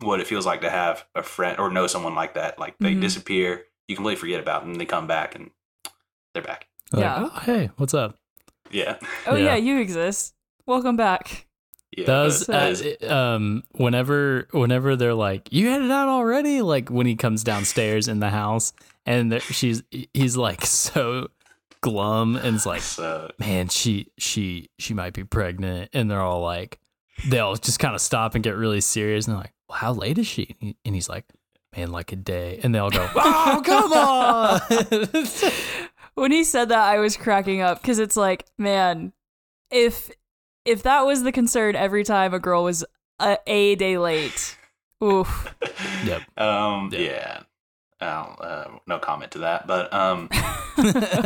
[0.00, 2.58] what it feels like to have a friend or know someone like that.
[2.58, 3.00] Like they Mhm.
[3.00, 5.50] disappear, you completely forget about them, and they come back and
[6.34, 6.68] they're back.
[6.92, 7.28] Like, Yeah.
[7.32, 8.16] oh, hey, what's up?
[8.70, 9.44] Yeah, Oh yeah.
[9.44, 9.56] Yeah.
[9.56, 10.34] you exist.
[10.66, 11.46] Welcome back.
[11.96, 12.04] yeah.
[12.06, 16.90] Does but uh, it- um whenever whenever they're like you had it out already like
[16.90, 18.72] when he comes downstairs in the house
[19.06, 21.28] and there- she's he's like so
[21.80, 26.42] glum and it's like so man she she she might be pregnant and they're all
[26.42, 26.78] like
[27.28, 30.18] they'll just kind of stop and get really serious and they're like well, how late
[30.18, 31.24] is she and he's like
[31.76, 34.60] man like a day and they all go oh come on
[36.18, 39.12] when he said that i was cracking up because it's like man
[39.70, 40.10] if
[40.64, 42.84] if that was the concern every time a girl was
[43.20, 44.56] a, a day late
[45.02, 45.54] oof
[46.04, 46.22] Yep.
[46.38, 46.90] Um.
[46.92, 47.00] Yeah.
[47.00, 47.42] Yeah.
[48.00, 49.66] Oh, uh, no comment to that.
[49.66, 50.28] But um,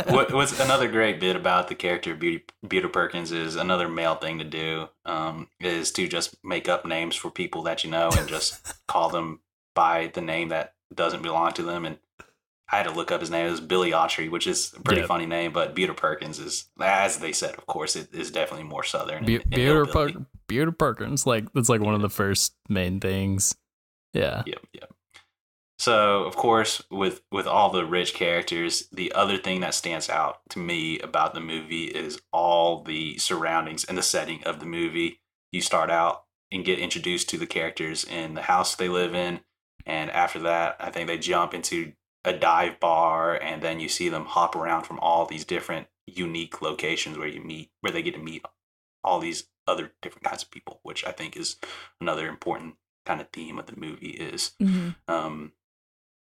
[0.08, 4.14] what, what's another great bit about the character of Beauty Beauty Perkins is another male
[4.14, 4.88] thing to do.
[5.04, 9.10] Um, is to just make up names for people that you know and just call
[9.10, 9.40] them
[9.74, 11.84] by the name that doesn't belong to them.
[11.84, 11.98] And
[12.72, 13.46] I had to look up his name.
[13.46, 15.06] It was Billy Autry, which is a pretty Yeah.
[15.06, 15.52] funny name.
[15.52, 19.24] But Beauty Perkins is, as they said, of course, it is definitely more southern.
[19.26, 20.12] Be- and- and Beauty hillbilly.
[20.14, 23.54] Per- Beauty Perkins like that's like one of the first main things
[24.14, 24.92] yeah Yep, yep.
[25.78, 30.40] So, of course, with with all the rich characters, the other thing that stands out
[30.50, 35.20] to me about the movie is all the surroundings and the setting of the movie.
[35.50, 39.40] You start out and get introduced to the characters in the house they live in,
[39.86, 44.08] and after that, I think they jump into a dive bar, and then you see
[44.08, 48.14] them hop around from all these different unique locations where you meet, where they get
[48.14, 48.44] to meet
[49.04, 51.56] all these other different kinds of people, which I think is
[52.00, 52.74] another important
[53.06, 54.94] kind of theme of the movie is Mhm.
[55.08, 55.52] um,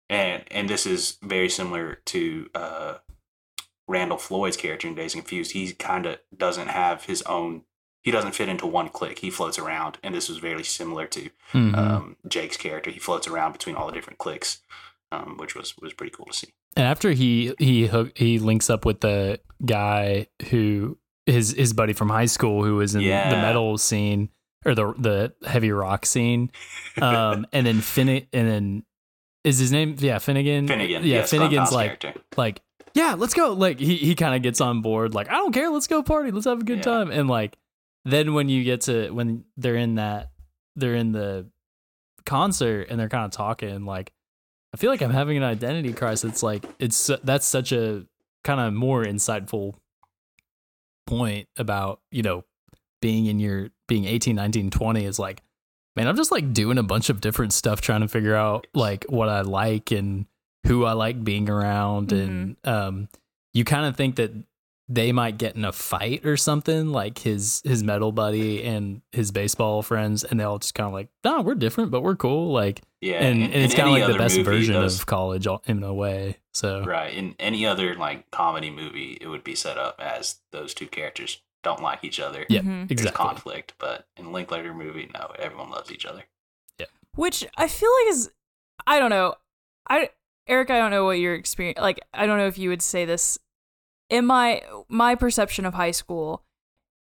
[0.10, 2.98] and and this is very similar to uh,
[3.88, 5.52] Randall Floyd's character in Dazed and Confused.
[5.54, 7.64] He kind of doesn't have his own.
[8.04, 9.20] He doesn't fit into one clique.
[9.20, 11.76] He floats around, and this was very similar to Mhm.
[11.78, 12.90] um, Jake's character.
[12.92, 14.62] He floats around between all the different cliques,
[15.12, 16.48] um, which was was pretty cool to see.
[16.76, 21.93] And after he he hook, he links up with the guy who his his buddy
[21.93, 23.30] from high school who was in Yeah.
[23.30, 24.30] the metal scene
[24.65, 26.52] or the the heavy rock scene,
[27.02, 28.84] um, and then Finnegan and then
[29.43, 32.22] is his name yeah Finnegan Finnegan, yeah yes, Finnegan's like character.
[32.36, 32.62] like
[32.93, 35.70] yeah let's go like he he kind of gets on board like I don't care
[35.70, 36.84] let's go party let's have a good Yeah.
[36.84, 37.58] time and like
[38.04, 40.32] then when you get to when they're in that
[40.76, 41.50] they're in the
[42.26, 44.12] concert and they're kind of talking like
[44.78, 46.34] I feel like I'm having an identity crisis.
[46.34, 48.06] It's like it's that's such a
[48.44, 49.74] kind of more insightful
[51.08, 52.44] point about, you know,
[53.02, 55.42] being in your being 18, 19, 20 is like
[55.96, 59.06] man, I'm just like doing a bunch of different stuff trying to figure out like
[59.10, 60.28] what I like and
[60.68, 63.10] who I like being around and um
[63.56, 64.32] you kind of think that
[64.89, 69.32] they might get in a fight or something like his his metal buddy and his
[69.32, 72.54] baseball friends and they all just kind of like no we're different but we're cool
[72.54, 75.06] like Yeah, and, in- and it's kind of like the best movie, version those- of
[75.06, 76.38] college in a way.
[76.54, 77.13] So Right.
[77.13, 81.41] In any other like comedy movie, it would be set up as those two characters
[81.63, 82.45] don't like each other.
[82.50, 82.88] yeah, Mhm.
[82.88, 83.26] There's exactly.
[83.26, 86.23] conflict, but in Linklater movie, no, everyone loves each other.
[86.80, 88.32] Yeah which I feel like is
[88.86, 89.36] I don't know.
[89.89, 90.12] I
[90.47, 93.04] Eric, I don't know what your experience like I don't know if you would say
[93.06, 93.38] this
[94.10, 96.43] in my my perception of high school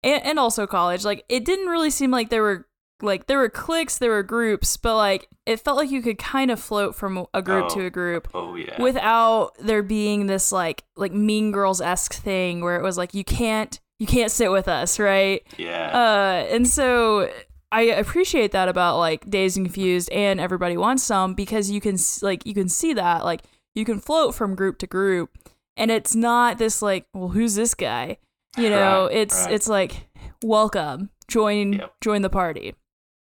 [0.03, 2.67] and, and also college, like it didn't really seem like there were
[3.03, 6.51] like there were cliques, there were groups, but like it felt like you could kind
[6.51, 7.87] of float from a group to Oh.
[7.87, 8.81] a group Oh yeah.
[8.81, 13.23] without there being this like like mean girls esque thing where it was like you
[13.25, 15.43] can't you can't sit with us, right?
[15.57, 15.89] yeah.
[15.91, 17.31] Uh, and so
[17.73, 21.97] I appreciate that about like Dazed and Confused and Everybody Wants Some because you can
[22.23, 23.43] like you can see that like
[23.75, 25.31] you can float from group to group
[25.77, 28.17] and it's not this like well who's this guy
[28.57, 29.53] you know Right, it's right.
[29.55, 30.09] it's like
[30.43, 31.95] welcome join Yep.
[32.01, 32.75] join the party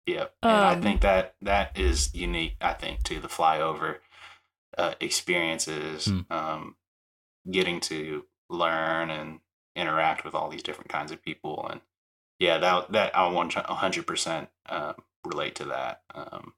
[0.07, 0.35] Yep.
[0.43, 3.97] And I Um, think that that is unique, I think, to the flyover
[4.77, 6.19] uh, experiences, Hmm.
[6.29, 6.75] um,
[7.49, 9.39] getting to learn and
[9.75, 11.67] interact with all these different kinds of people.
[11.67, 11.81] And
[12.37, 14.93] yeah, that, that I want 100% uh,
[15.25, 16.03] relate to that.
[16.13, 16.53] Um,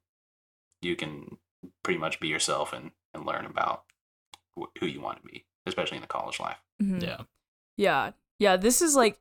[0.82, 1.38] you can
[1.82, 3.84] pretty much be yourself and, and learn about
[4.60, 6.58] wh- who you want to be, especially in the college life.
[6.82, 7.02] Mhm.
[7.02, 7.16] Yeah.
[7.76, 8.10] yeah.
[8.38, 9.18] Yeah this is like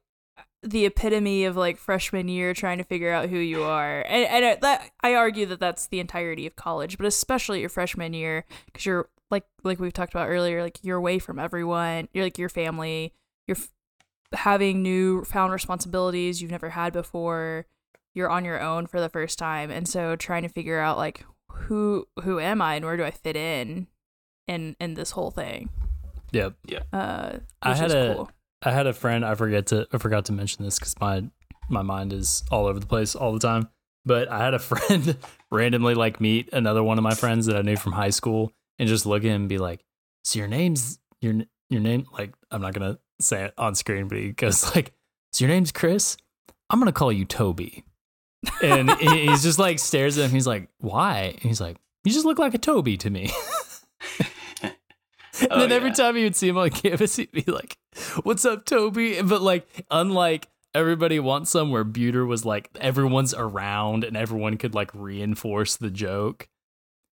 [0.63, 4.01] the epitome of like freshman year trying to figure out who you are.
[4.07, 7.69] And, and I- that i argue that that's the entirety of college but especially your
[7.69, 12.07] freshman year because you're like like we've talked about earlier like you're away from everyone.
[12.13, 13.13] You're like your family.
[13.47, 13.69] You're f-
[14.33, 17.65] having new found responsibilities you've never had before.
[18.13, 19.69] You're on your own for the first time.
[19.69, 23.09] And so trying to figure out like who who am i and where do i
[23.11, 23.87] fit in
[24.47, 25.69] in in this whole thing
[26.31, 26.55] Yep.
[26.93, 28.31] uh I had is a- cool.
[28.63, 29.23] I had a friend.
[29.23, 29.87] I forget to.
[29.93, 31.23] I forgot to mention this because my
[31.69, 33.69] my mind is all over the place all the time.
[34.05, 35.17] But I had a friend
[35.51, 38.87] randomly like meet another one of my friends that I knew from high school and
[38.89, 39.83] just look at him and be like,
[40.23, 41.35] "So your name's your
[41.69, 44.91] your name?" Like I'm not gonna say it on screen, but he goes like,
[45.33, 46.17] "So your name's Chris?
[46.69, 47.83] I'm gonna call you Toby."
[48.63, 50.31] And he's just like stares at him.
[50.31, 53.31] He's like, "Why?" And he's like, "You just look like a Toby to me."
[55.41, 55.95] And Oh, then every yeah.
[55.95, 57.77] time you would see him on campus, he'd be like,
[58.23, 64.03] "What's up, Toby?" But like, unlike everybody wants some, where Beuter was like, everyone's around
[64.03, 66.47] and everyone could like reinforce the joke.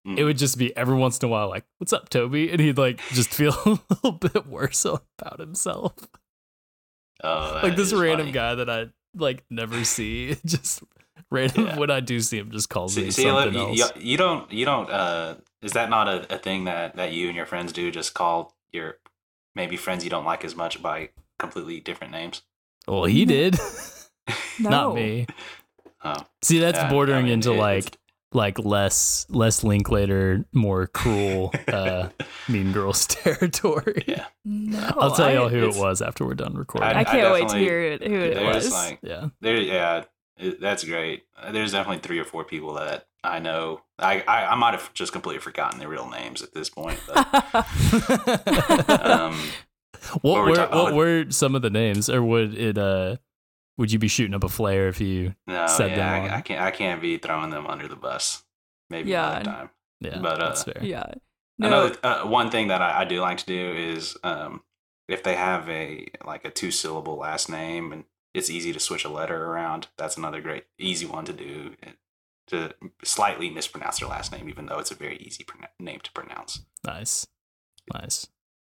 [0.08, 0.18] Mm.
[0.20, 2.78] It would just be every once in a while, like, "What's up, Toby?" And he'd
[2.78, 5.94] like just feel a little bit worse about himself.
[7.24, 8.32] Oh, like this random funny.
[8.32, 10.36] guy that I like never see.
[10.46, 10.84] Just
[11.36, 11.78] random Yeah.
[11.78, 13.78] when I do see him, just calls See, me see, something look, else.
[13.96, 14.90] you, you, you don't, you don't.
[14.90, 17.92] Uh, is that not a, a thing that that you and your friends do?
[17.92, 18.98] Just call your
[19.56, 22.42] maybe friends you don't like as much by completely different names.
[22.88, 23.58] well, he did,
[24.60, 24.70] No.
[24.70, 25.28] not me.
[26.04, 27.98] Oh, See, that's Yeah, bordering I mean, into it- like
[28.32, 32.10] like less less Linklater, more cruel uh
[32.50, 34.04] mean girls territory.
[34.08, 34.26] yeah.
[34.44, 36.90] No, I'll tell I- y'all who it was after we're done recording.
[36.90, 38.72] I, I can't wait to hear it, who it was.
[38.72, 39.28] like yeah.
[39.42, 40.04] there, yeah.
[40.38, 41.26] It- That's great.
[41.38, 43.82] Uh, There's definitely three or four people that I know.
[44.00, 47.00] I I, I might have just completely forgotten their real names at this point.
[47.08, 47.26] But,
[49.10, 49.40] um,
[50.22, 53.18] what what were we were what were some of the names, or would it uh
[53.78, 56.30] would you be shooting up a flare if you no, Said them yeah, on.
[56.30, 56.62] I, I can't.
[56.62, 58.44] I can't be throwing them under the bus.
[58.90, 59.32] Maybe Yeah.
[59.32, 59.70] another time.
[60.00, 60.80] yeah But, uh, that's fair.
[60.82, 61.06] yeah.
[61.58, 64.62] No, Another uh, one thing that I, I do like to do is um,
[65.08, 68.04] if they have a like a two syllable last name and
[68.36, 69.88] it's easy to switch a letter around.
[69.98, 71.92] That's another great easy one to do eh,
[72.48, 76.12] to slightly mispronounce their last name, even though it's a very easy prona- name to
[76.12, 76.62] pronounce.
[76.86, 77.26] Nice,
[77.94, 78.28] nice.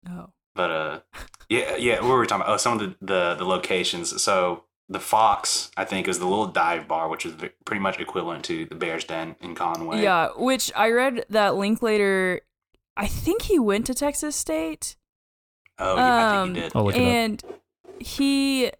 [0.10, 0.30] oh.
[0.56, 1.00] But uh,
[1.50, 2.00] yeah, yeah.
[2.02, 2.54] What were we talking about?
[2.54, 4.22] Oh, some of the, the the locations.
[4.22, 8.00] So the Fox, I think, is the little dive bar, which is v- pretty much
[8.00, 10.02] equivalent to the Bear's Den in Conway.
[10.02, 12.42] Yeah, which I read that Linklater.
[12.96, 14.96] I think he went to Texas State,
[15.78, 16.72] Oh, yeah, I Um, think he did.
[16.76, 17.08] I'll look it up.
[17.08, 17.44] and
[18.00, 18.72] he.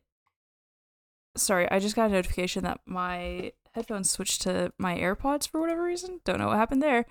[1.38, 5.84] Sorry, I just got a notification that my headphones switched to my AirPods for whatever
[5.84, 6.22] reason.
[6.26, 7.06] Don't know what happened there,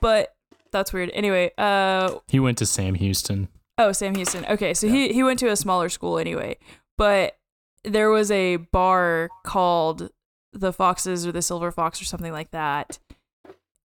[0.00, 0.34] but
[0.72, 1.10] that's weird.
[1.14, 3.48] Anyway, uh, He went to Sam Houston.
[3.78, 4.44] Oh, Sam Houston.
[4.46, 6.58] Okay, so he he went to a smaller school anyway,
[6.96, 7.36] but
[7.82, 10.10] there was a bar called
[10.52, 12.98] the Foxes or the Silver Fox or something like that,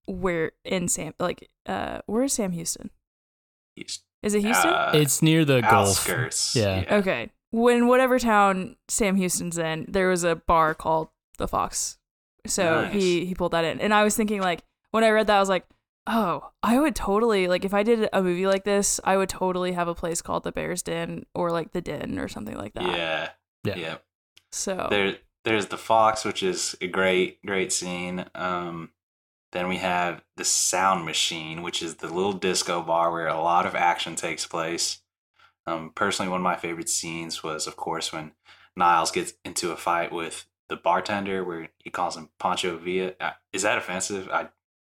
[0.05, 2.91] where in Sam like uh where is Sam Houston?
[3.75, 4.69] He's, Is it Houston?
[4.71, 5.73] uh, it's near the Gulf.
[6.07, 6.55] outskirts.
[6.55, 6.83] Yeah.
[6.91, 11.97] okay, when whatever town Sam Houston's in, there was a bar called the Fox,
[12.45, 12.93] so Nice.
[12.93, 15.39] he he pulled that in, and I was thinking like when I read that I
[15.39, 15.65] was like.
[16.12, 19.73] Oh, I would totally like if I did a movie like this, I would totally
[19.73, 22.97] have a place called the Bear's Den or like the Den or something like that.
[22.97, 23.29] Yeah.
[23.63, 23.75] Yeah.
[23.75, 23.97] Yeah.
[24.51, 28.25] So There, there's the fox, which is a great, great scene.
[28.33, 28.89] Um,
[29.51, 33.67] then we have the sound machine, which is the little disco bar where a lot
[33.67, 35.02] of action takes place.
[35.70, 38.32] Um, personally, one of my favorite scenes was, of course, when
[38.76, 43.13] Niles gets into a fight with the bartender, where he calls him Pancho Villa.
[43.20, 44.30] Uh, Is that offensive?
[44.32, 44.50] I,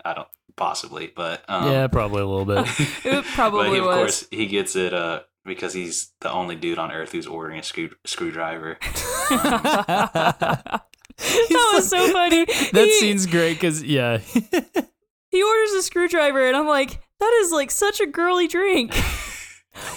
[0.05, 2.67] I don't possibly, but um, yeah, probably a little bit.
[3.05, 3.97] It probably but he, of was.
[3.97, 7.63] course he gets it uh because he's the only dude on earth who's ordering a
[7.63, 8.79] screw screwdriver.
[9.31, 10.83] that
[11.19, 12.45] was so funny.
[12.47, 14.19] that he, scene's great because yeah,
[15.31, 18.95] he orders a screwdriver, and I'm like, that is like such a girly drink.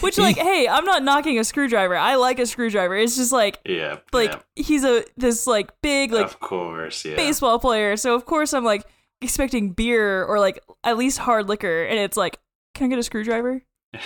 [0.01, 1.95] Which, like, hey, I'm not knocking a screwdriver.
[1.95, 2.95] I like a screwdriver.
[2.95, 3.97] It's just like, Yeah.
[4.13, 7.05] like yeah, he's a this like big like of course.
[7.05, 7.15] Yeah.
[7.15, 7.95] baseball player.
[7.97, 8.85] So of course I'm like
[9.21, 12.39] expecting beer or like at least hard liquor, and it's like,
[12.75, 13.61] can I get a screwdriver?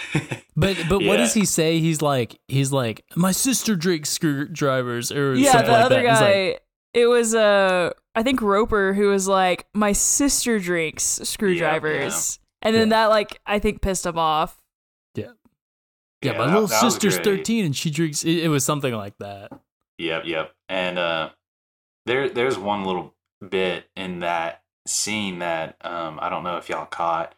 [0.55, 1.79] But but what does he say?
[1.79, 6.19] He's like he's like my sister drinks screwdrivers or yeah, something the like other that.
[6.19, 6.47] Guy.
[6.49, 6.61] like,
[6.93, 12.89] it was uh, I think Roper who was like, my sister drinks screwdrivers, and then
[12.89, 13.03] Yeah.
[13.03, 14.60] that like I think pissed him off.
[16.21, 18.23] Yeah, Yeah, my that- little that sister's thirteen and she drinks.
[18.23, 19.51] It, it was something like that.
[19.97, 20.53] Yep, yep.
[20.69, 21.29] And uh
[22.05, 23.13] there there's one little
[23.47, 27.35] bit in that scene that um I don't know if y'all caught.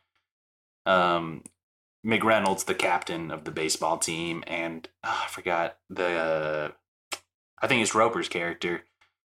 [0.86, 1.44] Um
[2.06, 6.72] McReynolds, the captain of the baseball team, and ah, I forgot the uh,
[7.62, 8.84] I think it's Roper's character.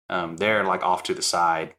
[0.08, 1.74] Um, they're like off to the side,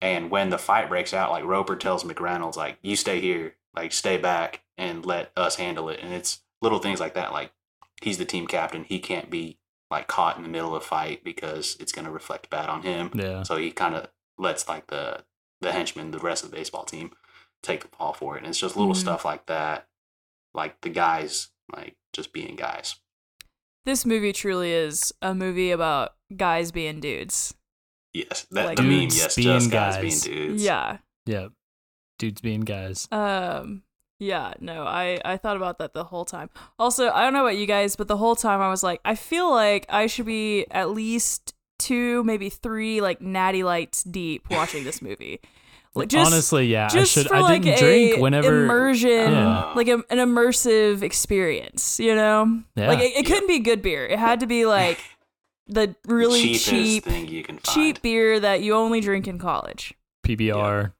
[0.00, 3.92] and when the fight breaks out, like Roper tells McReynolds, like, "You stay here, like
[3.92, 7.52] stay back, and let us handle it." And it's little things like that, like
[8.02, 9.58] he's the team captain, he can't be
[9.90, 12.82] like caught in the middle of a fight because it's going to reflect bad on
[12.82, 13.10] him.
[13.14, 15.24] Yeah, So he kind of lets like the
[15.60, 17.10] the henchmen, the rest of the baseball team,
[17.62, 18.38] take the fall for it.
[18.38, 18.98] And it's just little Mhm.
[18.98, 19.88] stuff like that,
[20.54, 22.96] like the guys, like just being guys.
[23.84, 27.54] This movie truly is a movie about guys being dudes.
[28.12, 29.08] Yes, that Like- the meme.
[29.10, 30.22] Yes, being just guys, guys.
[30.24, 30.62] being dudes.
[30.62, 30.98] Yeah.
[31.26, 31.48] yeah.
[32.18, 33.08] Dudes being guys.
[33.10, 33.82] Um
[34.18, 36.50] yeah, no, I I thought about that the whole time.
[36.78, 39.14] Also, I don't know about you guys, but the whole time I was like, I
[39.14, 44.84] feel like I should be at least two, maybe three like natty lights deep watching
[44.84, 45.40] this movie.
[45.94, 47.26] Like just Honestly, yeah, I just should.
[47.26, 48.62] for I like didn't a drink whenever.
[48.64, 49.72] immersion, Yeah.
[49.74, 52.62] like a, an immersive experience, you know?
[52.76, 52.88] Yeah.
[52.88, 54.06] Like it, it couldn't be good beer.
[54.06, 55.00] It had to be like
[55.66, 57.74] the really cheapest cheap thing you can find.
[57.74, 59.94] cheap beer that you only drink in college.
[60.24, 60.92] PBR,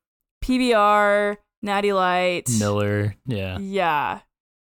[0.43, 2.49] PBR, Natty Light.
[2.59, 3.15] Miller.
[3.27, 4.21] Yeah, Yeah.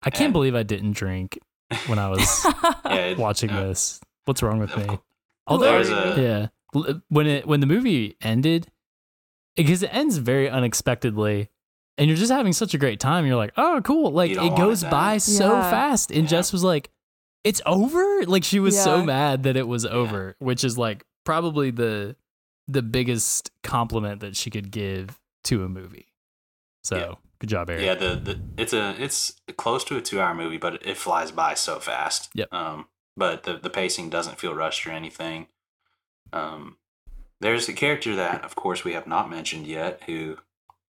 [0.02, 1.38] I can't And- believe I didn't drink
[1.86, 2.46] when I was
[2.84, 4.00] Yeah, watching uh, this.
[4.26, 4.84] What's wrong with me?
[4.84, 5.00] course.
[5.46, 6.46] Although, a- yeah,
[7.08, 8.66] when it when the movie ended,
[9.56, 11.48] because it ends very unexpectedly,
[11.98, 13.24] and you're just having such a great time.
[13.26, 14.10] You're like, oh, cool!
[14.10, 15.22] Like it want it goes by end.
[15.22, 15.70] so Yeah.
[15.70, 16.28] fast, and Yeah.
[16.28, 16.90] Jess was like,
[17.44, 21.70] "It's over!" Like she was so mad that it was over, which is like probably
[21.70, 22.16] the
[22.68, 26.08] the biggest compliment that she could give to a movie.
[26.84, 27.14] So Yeah.
[27.40, 27.82] good job, Eric.
[27.82, 31.30] Yeah, the, the it's a it's close to a two hour movie, but it flies
[31.32, 32.30] by so fast.
[32.34, 32.52] Yep.
[32.52, 35.46] Um, but the the pacing doesn't feel rushed or anything.
[36.32, 36.76] Um,
[37.40, 40.38] there's a character that, of course, we have not mentioned yet, who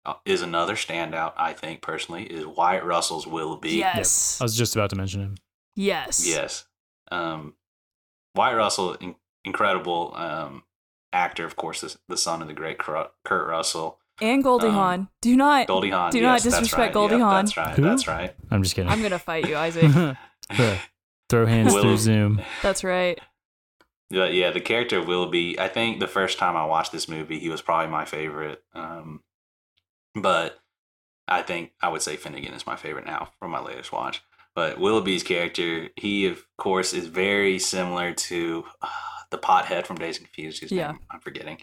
[0.05, 1.33] uh, another standout.
[1.37, 3.71] I think personally is Wyatt Russell's Willoughby.
[3.71, 4.39] yes.
[4.41, 5.35] I was just about to mention him.
[5.75, 6.25] yes.
[6.27, 6.65] Yes.
[7.11, 7.53] Um,
[8.35, 9.15] Wyatt Russell, in-
[9.45, 10.63] incredible um,
[11.13, 13.98] actor, of course, the, the son of the great Kurt Kurt Russell.
[14.22, 15.09] And Goldie Um, Hawn.
[15.22, 15.67] Do not.
[15.67, 16.11] Goldie Hawn.
[16.11, 16.93] do not yes, that's disrespect right.
[16.93, 17.45] Goldie Yep, Hawn.
[17.45, 17.76] That's right.
[17.76, 17.82] Who?
[17.84, 18.36] That's right.
[18.51, 18.89] I'm just kidding.
[18.91, 20.17] I'm gonna fight you, Isaac.
[21.30, 22.41] Throw hands Will- through Zoom.
[22.61, 23.20] That's right.
[24.09, 27.38] But yeah, the character of Willoughby, I think the first time I watched this movie,
[27.39, 28.63] he was probably my favorite.
[28.74, 29.22] Um,
[30.15, 30.59] but
[31.28, 34.24] I think I would say Finnegan is my favorite now from my latest watch.
[34.55, 38.88] But Willoughby's character, he of course is very similar to uh,
[39.30, 40.88] the pothead from Dazed Confused, whose Yeah.
[40.93, 41.59] name I'm forgetting.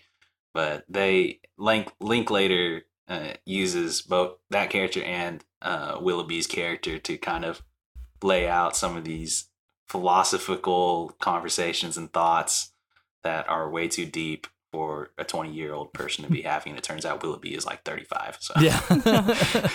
[0.57, 7.45] But they Link Linklater uh, uses both that character and uh, Willoughby's character to kind
[7.45, 7.61] of
[8.23, 9.51] lay out some of these
[9.87, 12.73] philosophical conversations and thoughts
[13.23, 16.71] that are way too deep for a 20 year old person to be having.
[16.71, 18.39] And it turns out Willoughby is like 35.
[18.41, 18.81] So Yeah.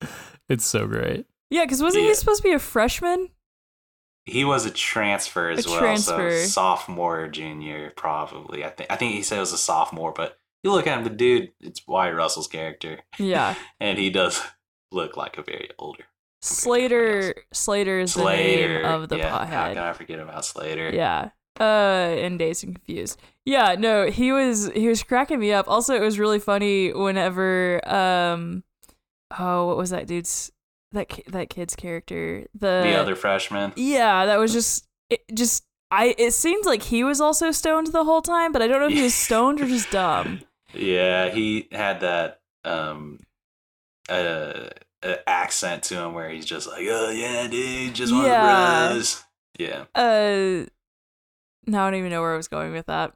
[0.48, 1.26] it's so great.
[1.48, 2.08] Yeah, because wasn't Yeah.
[2.08, 3.28] he supposed to be a freshman?
[4.26, 5.78] He was a transfer as A well.
[5.78, 6.30] transfer.
[6.32, 8.64] So sophomore, junior, probably.
[8.64, 11.04] I think I think he said it was a sophomore, but you look at him,
[11.04, 13.54] the dude, it's Wyatt Russell's character, Yeah.
[13.80, 14.42] and he does
[14.92, 16.04] look like a very older
[16.42, 17.34] Slater.
[17.52, 20.90] Slater is the name of the yeah, How can I forget about Slater?
[20.92, 21.30] Yeah.
[21.58, 23.18] Uh, in Dazed and Confused.
[23.46, 25.66] Yeah, no, he was he was cracking me up.
[25.68, 28.62] Also, it was really funny whenever um,
[29.38, 30.52] oh, what was that dude's
[30.92, 32.46] that ki- that kid's character?
[32.54, 33.72] The The other freshman.
[33.76, 35.20] yeah, that was just it.
[35.34, 36.14] Just I.
[36.18, 38.92] It seems like he was also stoned the whole time, but I don't know if
[38.92, 40.40] he was stoned or just dumb.
[40.74, 43.20] Yeah, he had that um
[44.08, 44.70] uh,
[45.02, 48.88] uh accent to him where he's just like, "Oh yeah, dude, just one Yeah.
[48.88, 49.22] bros."
[49.58, 50.66] Yeah, Uh,
[51.66, 53.14] now I don't even know where I was going with that.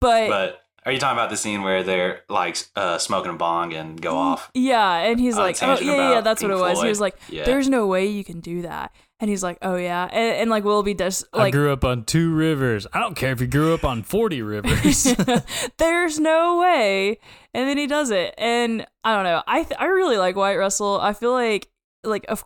[0.00, 3.72] But, but are you talking about the scene where they're like uh smoking a bong
[3.72, 4.50] and go off?
[4.54, 6.82] yeah, and he's like, oh yeah, yeah, yeah, about that's what it Pink was.
[6.82, 8.92] He was like, Yeah, there's no way you can do that.
[9.20, 10.08] And he's like, oh yeah.
[10.10, 12.88] And, and like Willoughby does I grew up on two rivers.
[12.92, 15.04] I don't care if you grew up on 40 rivers.
[15.78, 17.20] there's no way.
[17.54, 18.34] And then he does it.
[18.36, 19.40] And I don't know.
[19.46, 20.98] I th- I really like Wyatt Russell.
[21.00, 21.68] I feel like
[22.02, 22.44] like of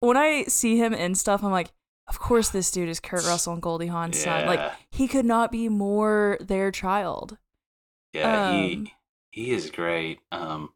[0.00, 1.70] when I see him in stuff, I'm like,
[2.08, 4.46] of course this dude is Kurt Russell and Goldie Hawn's son.
[4.46, 7.36] Like he could not be more their child.
[8.16, 8.92] Yeah, Um, he
[9.30, 10.20] he is great.
[10.32, 10.70] Um,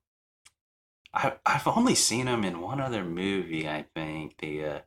[1.12, 3.68] I I've only seen him in one other movie.
[3.68, 4.78] I think the uh,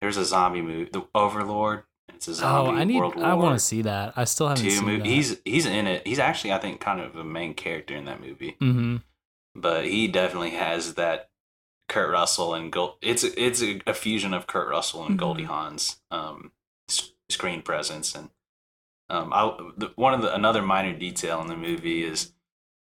[0.00, 1.84] there's a zombie movie, The Overlord.
[2.08, 2.98] It's a Oh, zombie I need.
[2.98, 4.14] World War I want to see that.
[4.16, 4.98] I still haven't seen movie.
[4.98, 5.06] that.
[5.06, 6.06] He's he's in it.
[6.06, 8.56] He's actually I think kind of a main character in that movie.
[8.60, 8.96] hmm
[9.54, 11.30] But he definitely has that
[11.88, 12.94] Kurt Russell and Gold.
[13.02, 15.48] It's a, it's a, a fusion of Kurt Russell and Goldie Mhm.
[15.48, 16.52] Hawn's um,
[17.28, 18.30] screen presence and
[19.12, 22.32] um, I, the, one of the another minor detail in the movie is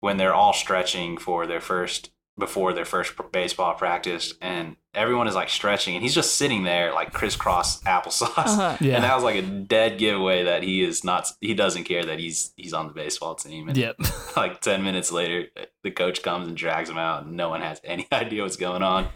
[0.00, 5.34] when they're all stretching for their first before their first baseball practice, and everyone is
[5.34, 8.36] like stretching, and he's just sitting there like crisscross applesauce.
[8.36, 8.76] Uh-huh.
[8.80, 8.94] Yeah.
[8.94, 11.26] And that was like a dead giveaway that he is not.
[11.40, 13.68] He doesn't care that he's he's on the baseball team.
[13.68, 13.96] And Yep.
[14.36, 15.46] like 10 minutes later
[15.82, 18.82] the coach comes and drags him out and no one has any idea what's going
[18.82, 19.08] on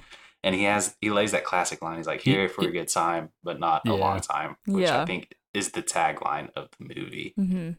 [0.43, 3.29] and he has he lays that classic line he's like here for a good time
[3.45, 5.01] but not a long time which Yeah.
[5.03, 7.71] i think is the tagline of the movie hmm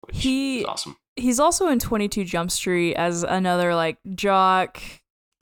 [0.00, 4.80] which He- is awesome He's also in 22 Jump Street as another like jock.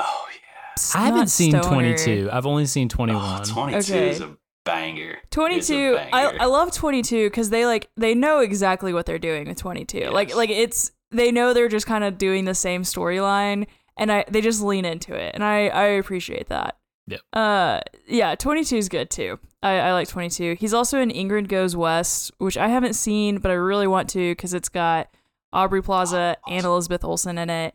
[0.01, 1.68] oh yeah I haven't seen stoner.
[1.68, 2.28] 22.
[2.33, 3.41] I've only seen 21.
[3.43, 4.11] oh, 22 Okay.
[4.11, 6.39] is a banger 22 I, banger.
[6.43, 10.28] I love 22 because they like they know exactly what they're doing with 22 like
[10.28, 10.37] Yes.
[10.37, 13.66] like it's they know they're just kind of doing the same storyline
[13.97, 17.20] and i they just lean into it and i i appreciate that Yep.
[17.33, 21.76] uh yeah 22 is good too i i like 22 he's also in ingrid goes
[21.76, 25.08] west which i haven't seen but i really want to because it's got
[25.52, 27.74] aubrey plaza Oh, and elizabeth olsen in it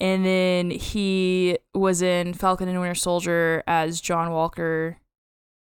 [0.00, 4.98] and then he was in falcon and winter soldier as john walker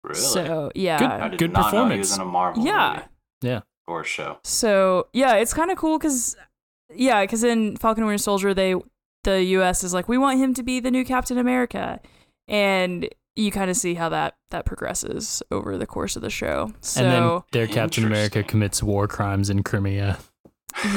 [0.03, 2.15] really so yeah i did Good not know he was performance.
[2.15, 2.93] in a marvel Yeah.
[2.95, 3.07] movie
[3.41, 3.59] Yeah.
[3.87, 6.35] or show So yeah, it's kind of cool because
[6.93, 8.75] yeah, because in Falcon and Winter Soldier, they
[9.23, 9.81] the U.S.
[9.83, 11.99] is like we want him to be the new Captain America,
[12.49, 16.73] and you kind of see how that that progresses over the course of the show.
[16.81, 20.19] So and then their Captain America commits war crimes in Crimea.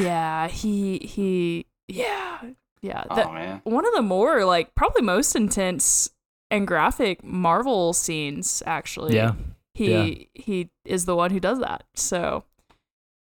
[0.01, 2.41] yeah, he he yeah
[2.82, 3.05] yeah.
[3.11, 6.11] oh that, man one of the more like probably most intense
[6.51, 9.14] and graphic Marvel scenes actually.
[9.14, 9.32] Yeah.
[9.74, 10.24] He Yeah.
[10.35, 11.85] he is the one who does that.
[11.95, 12.45] So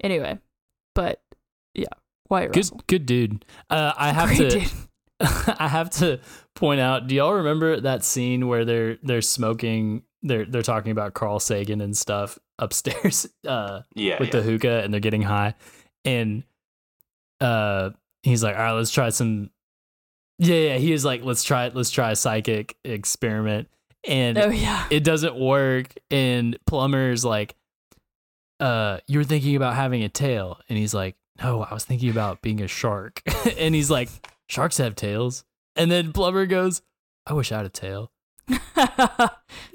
[0.03, 0.39] anyway,
[0.95, 1.21] but
[1.73, 1.85] yeah,
[2.29, 2.81] Wyatt Good, Russell.
[2.87, 3.45] good dude.
[3.69, 4.59] Uh, I have Great to.
[4.59, 4.71] dude.
[5.59, 6.19] I have to
[6.55, 7.07] point out.
[7.07, 10.03] Do y'all remember that scene where they're they're smoking?
[10.23, 14.39] They're they're talking about Carl Sagan and stuff upstairs uh, yeah, with yeah.
[14.39, 15.55] the hookah, and they're getting high,
[16.05, 16.43] and
[17.39, 17.91] uh,
[18.23, 19.49] he's like, "All right, let's try some."
[20.39, 20.77] Yeah, yeah.
[20.77, 23.67] He was like, "Let's try let's try a psychic experiment,"
[24.03, 24.87] and Oh yeah.
[24.89, 27.55] it doesn't work and Plummer's like
[28.59, 32.09] uh you were thinking about having a tail and he's like no i was thinking
[32.09, 33.21] about being a shark
[33.57, 34.09] and he's like
[34.49, 35.43] sharks have tails
[35.75, 36.81] and then Plummer goes
[37.25, 38.11] i wish i had a tail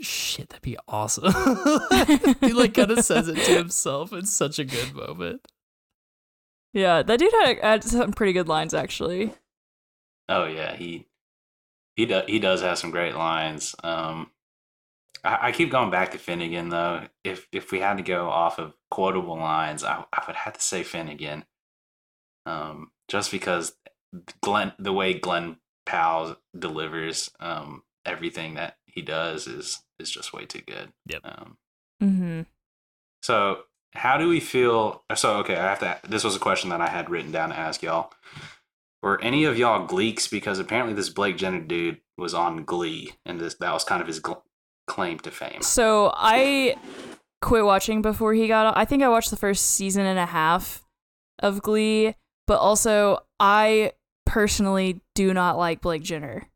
[0.01, 1.33] shit that'd be awesome
[2.41, 5.41] he like kind of says it to himself it's such a good moment
[6.77, 9.33] yeah, that dude had, had some pretty good lines actually.
[10.29, 11.07] Oh yeah, he
[11.97, 13.75] he does he does have some great lines.
[13.83, 14.31] Um,
[15.25, 17.05] I, I keep going back to Finnegan though.
[17.25, 20.63] If if we had to go off of quotable lines, I, I would have to
[20.63, 21.47] say Finnegan.
[22.45, 23.73] Um, just because
[24.43, 25.57] Glen, the way Glen
[25.87, 30.93] Powell delivers um everything that he does is is just way too good.
[31.07, 31.21] Yep.
[31.25, 31.57] Um,
[32.03, 32.43] Mm-hmm.
[33.23, 33.61] so
[33.95, 35.03] how do we feel?
[35.15, 35.99] So okay, I have to.
[36.07, 38.13] This was a question that I had written down to ask y'all.
[39.03, 40.31] Were any of y'all Gleeks?
[40.31, 44.07] Because apparently this Blake Jenner dude was on Glee, and this that was kind of
[44.09, 44.43] his gl-
[44.87, 45.63] claim to fame.
[45.63, 46.77] So I
[47.41, 48.67] quit watching before he got.
[48.67, 48.75] on.
[48.77, 50.83] I think I watched the first season and a half
[51.39, 52.15] of Glee,
[52.47, 53.93] but also I
[54.37, 56.47] personally do not like Blake Jenner.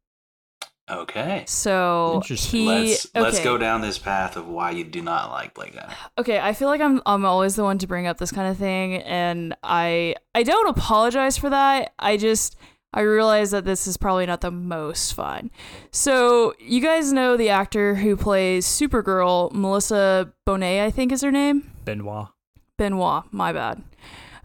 [0.91, 2.61] Okay, So Interesting.
[2.61, 3.21] he let's okay.
[3.23, 5.95] let's go down this path of why you do not like Blake Jenner.
[6.19, 8.59] Okay, I feel like I'm I'm always the one to bring up this kind of
[8.59, 11.95] thing and I I don't apologize for that.
[11.99, 12.59] I just
[12.93, 15.51] I realize that this is probably not the most fun.
[15.91, 21.31] So, you guys know the actor who plays Supergirl, Melissa Bonet, I think is her
[21.31, 21.71] name.
[21.87, 22.33] benoist
[22.77, 23.83] Benoist, my bad.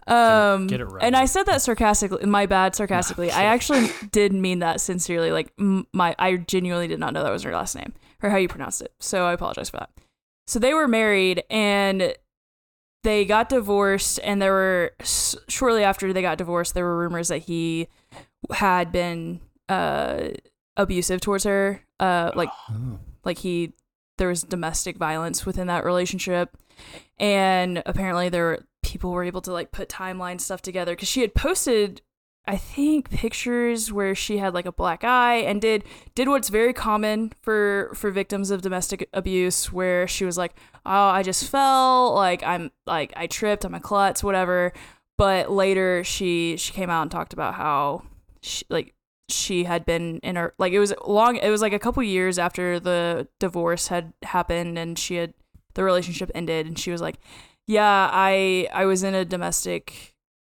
[0.07, 1.03] Um, get it right.
[1.03, 2.25] And I said that sarcastically.
[2.25, 3.31] My bad, sarcastically.
[3.31, 5.31] I actually did mean that sincerely.
[5.31, 8.47] Like my, I genuinely did not know that was her last name or how you
[8.47, 8.93] pronounced it.
[8.99, 9.89] So I apologize for that.
[10.47, 12.13] So they were married and
[13.03, 14.19] they got divorced.
[14.23, 14.91] And there were
[15.47, 17.87] shortly after they got divorced, there were rumors that he
[18.51, 20.29] had been uh,
[20.77, 21.81] abusive towards her.
[21.99, 22.99] Uh, like Oh.
[23.23, 23.73] like he
[24.17, 26.55] there was domestic violence within that relationship
[27.17, 31.21] and apparently there were people were able to like put timeline stuff together because she
[31.21, 32.01] had posted
[32.47, 35.83] I think pictures where she had like a black eye and did
[36.13, 40.55] did what's very common for for victims of domestic abuse where she was like,
[40.85, 44.73] "Oh, I just fell, like I'm like I tripped, I'm a klutz, whatever."
[45.17, 48.03] But later she she came out and talked about how
[48.43, 48.93] she like
[49.27, 52.37] she had been in her like it was long it was like a couple years
[52.37, 55.33] after the divorce had happened and she had
[55.73, 57.15] the relationship ended and she was like,
[57.67, 60.13] "Yeah, I I was in a domestic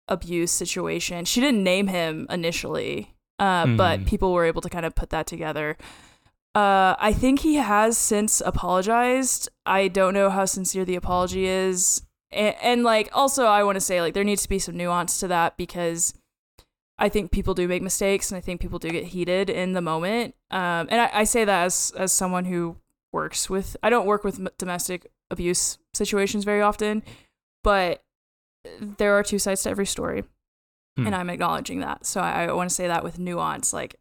[0.08, 1.24] abuse situation.
[1.24, 4.06] She didn't name him initially, uh, but Mhm.
[4.06, 5.76] people were able to kind of put that together.
[6.54, 9.48] Uh, I think he has since apologized.
[9.66, 12.02] I don't know how sincere the apology is.
[12.30, 15.20] And, and like, also, I want to say, like, there needs to be some nuance
[15.20, 16.14] to that because
[16.98, 19.82] I think people do make mistakes and I think people do get heated in the
[19.82, 20.34] moment.
[20.50, 22.76] Um, and I, I say that as, as someone who
[23.12, 27.02] works with, I don't work with domestic abuse situations very often,
[27.64, 28.02] but
[28.80, 30.24] there are two sides to every story
[30.98, 31.06] Hmm.
[31.06, 33.96] and i'm acknowledging that so i, I want to say that with nuance like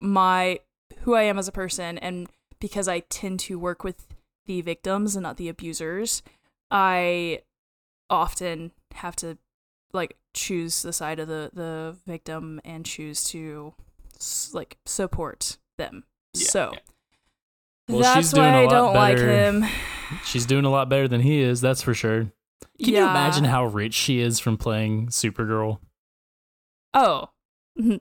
[0.00, 0.58] my
[1.00, 2.28] who i am as a person and
[2.60, 4.06] because i tend to work with
[4.46, 6.22] the victims and not the abusers
[6.70, 7.40] i
[8.08, 9.38] often have to
[9.92, 13.72] like choose the side of the the victim and choose to
[14.52, 16.78] like support them Yeah, so yeah.
[17.92, 19.64] Well, that's she's doing why a i lot don't like him
[20.24, 22.32] She's doing a lot better than he is, that's for sure.
[22.82, 25.78] Can you imagine how rich she is from playing Supergirl?
[26.94, 27.28] oh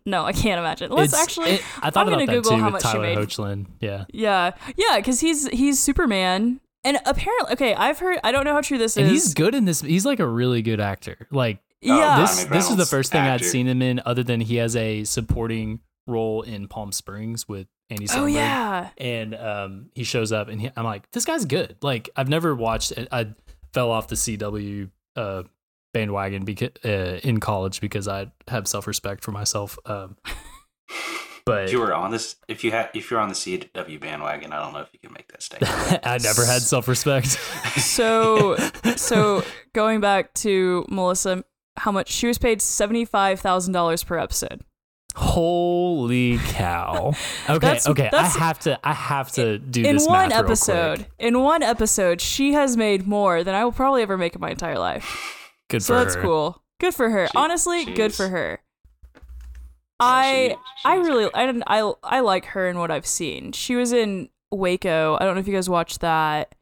[0.05, 2.51] no i can't imagine let's It's- actually it- I thought I'm about gonna that Google
[2.51, 3.17] too how with much she Tyler made.
[3.17, 3.65] Hoechlin.
[3.79, 8.19] Yeah, Yeah, yeah, because he's he's Superman, and apparently, okay, I've heard.
[8.23, 9.11] I don't know how true this and is.
[9.11, 9.81] he's good in this.
[9.81, 11.27] He's like a really good actor.
[11.31, 14.41] Like Oh, Yeah, this, this is the first thing I'd seen him in, other than
[14.41, 18.17] he has a supporting role in Palm Springs with Andy Samberg.
[18.17, 21.75] oh yeah, and um, he shows up, and he, I'm like, this guy's good.
[21.81, 22.91] Like I've never watched.
[22.91, 23.07] it.
[23.11, 23.33] I
[23.73, 25.43] fell off the CW uh,
[25.93, 29.77] bandwagon because uh, in college because I have self respect for myself.
[29.85, 30.17] Um,
[31.45, 34.53] but If you were on this, if you had, if you're on the CW bandwagon,
[34.53, 35.73] I don't know if you can make that statement.
[36.05, 37.27] I never had self respect.
[37.79, 38.55] So
[38.95, 41.43] so going back to Melissa,
[41.77, 44.61] how much she was paid seventy five thousand dollars per episode.
[45.15, 47.13] Holy cow!
[47.49, 48.09] Okay, That's- okay.
[48.13, 48.79] I have to.
[48.83, 51.09] I have to do in this one math real episode, quick.
[51.19, 54.51] in one episode, she has made more than I will probably ever make in my
[54.51, 55.49] entire life.
[55.69, 55.99] Good So for her.
[56.09, 56.63] So that's cool.
[56.79, 57.27] Good for her.
[57.27, 58.61] She- Honestly, good for her.
[59.99, 60.55] I she-
[60.85, 61.29] I really.
[61.33, 63.51] I didn't I I like her and what I've seen.
[63.51, 65.17] She was in Waco.
[65.19, 66.53] I don't know if you guys watched that.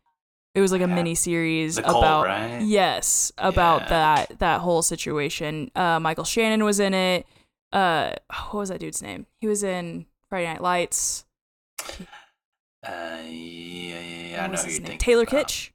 [0.56, 0.96] It was like a Yeah.
[0.96, 2.62] mini series The cult, about right?
[2.64, 3.90] yes about Yeah.
[3.90, 5.70] that that whole situation.
[5.76, 7.28] Uh, Michael Shannon was in it.
[7.74, 8.14] Uh,
[8.52, 9.26] what was that dude's name?
[9.42, 11.26] He was in Friday Night Lights.
[11.80, 11.88] Uh,
[12.86, 14.44] yeah, yeah, yeah.
[14.44, 15.00] I know who you think.
[15.00, 15.48] Taylor about.
[15.48, 15.70] Kitsch.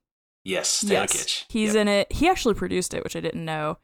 [0.45, 1.45] Yes, Taylor yes, Kitsch.
[1.49, 1.83] he's Yep.
[1.83, 2.13] in it.
[2.13, 3.79] He actually produced it, which I didn't know.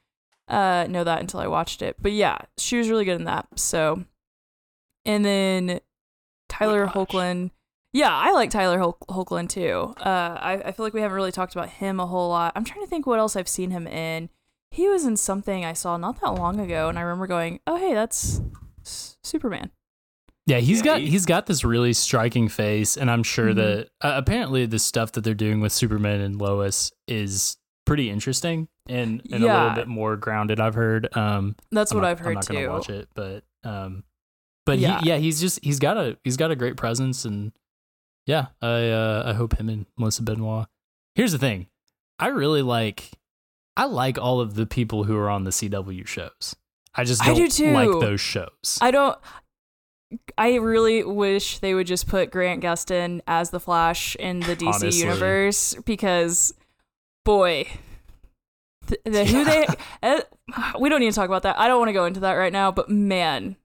[0.49, 1.97] Uh, know that until I watched it.
[2.01, 3.47] But yeah, she was really good in that.
[3.57, 4.05] So,
[5.05, 5.81] and then
[6.49, 7.09] Tyler Whiplash.
[7.09, 7.51] Hoechlin.
[7.93, 9.95] Yeah, I like Tyler Hol- Hoechlin too.
[9.99, 12.53] Uh, I I feel like we haven't really talked about him a whole lot.
[12.57, 14.31] I'm trying to think what else I've seen him in.
[14.71, 17.77] He was in something I saw not that long ago, and I remember going, "Oh,
[17.77, 18.41] hey, that's
[18.85, 19.71] S- Superman."
[20.47, 23.57] Yeah, he's Yeah, got he- he's got this really striking face, and I'm sure Mhm.
[23.57, 28.69] that uh, apparently the stuff that they're doing with Superman and Lois is pretty interesting
[28.87, 30.61] and, and a little bit more grounded.
[30.61, 31.15] I've heard.
[31.17, 32.69] Um, That's I'm what not- I've heard I'm not gonna too.
[32.71, 34.05] watch it, but um,
[34.65, 35.01] but Yeah.
[35.01, 37.53] he, yeah, he's just he's got a he's got a great presence, and
[38.27, 40.69] yeah, I uh, I hope him and Melissa Benoist.
[41.15, 41.69] Here's the thing,
[42.19, 43.11] I really like
[43.79, 46.57] I like all of the people who are on the CW shows.
[46.97, 47.73] I just I don't do too.
[47.73, 48.79] like those shows.
[48.81, 49.17] I don't.
[50.37, 54.67] I really wish they would just put Grant Gustin as the Flash in the DC
[54.67, 55.01] Honestly.
[55.01, 56.55] universe because,
[57.25, 57.69] boy,
[58.89, 59.67] th- the, who they
[60.03, 60.23] eh,
[60.81, 61.57] we don't need to talk about that.
[61.59, 62.73] I don't want to go into that right now.
[62.73, 63.57] But man,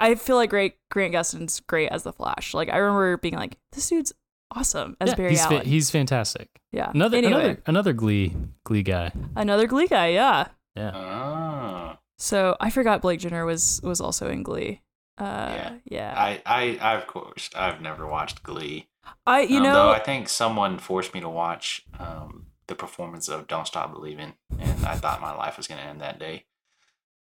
[0.00, 2.52] I feel like great Grant Gustin's great as the Flash.
[2.52, 4.12] Like I remember being like, this dude's
[4.54, 5.66] awesome as yeah, Barry he's fa- Allen.
[5.66, 6.48] he's fantastic.
[6.72, 6.90] yeah.
[6.94, 8.34] Another anyway, another another Glee
[8.64, 9.12] Glee guy.
[9.34, 10.08] another Glee guy.
[10.08, 10.48] Yeah.
[10.76, 10.92] Yeah.
[10.94, 11.98] Oh.
[12.18, 14.80] So I forgot Blake Jenner was was also in Glee.
[15.18, 15.24] Uh,
[15.54, 15.72] Yeah.
[15.86, 16.14] yeah.
[16.16, 18.88] I, I, I, of course, I've never watched Glee.
[19.26, 23.28] I, you Um, know, though I think someone forced me to watch um, the performance
[23.28, 26.44] of "Don't Stop Believing," and I thought my life was going to end that day.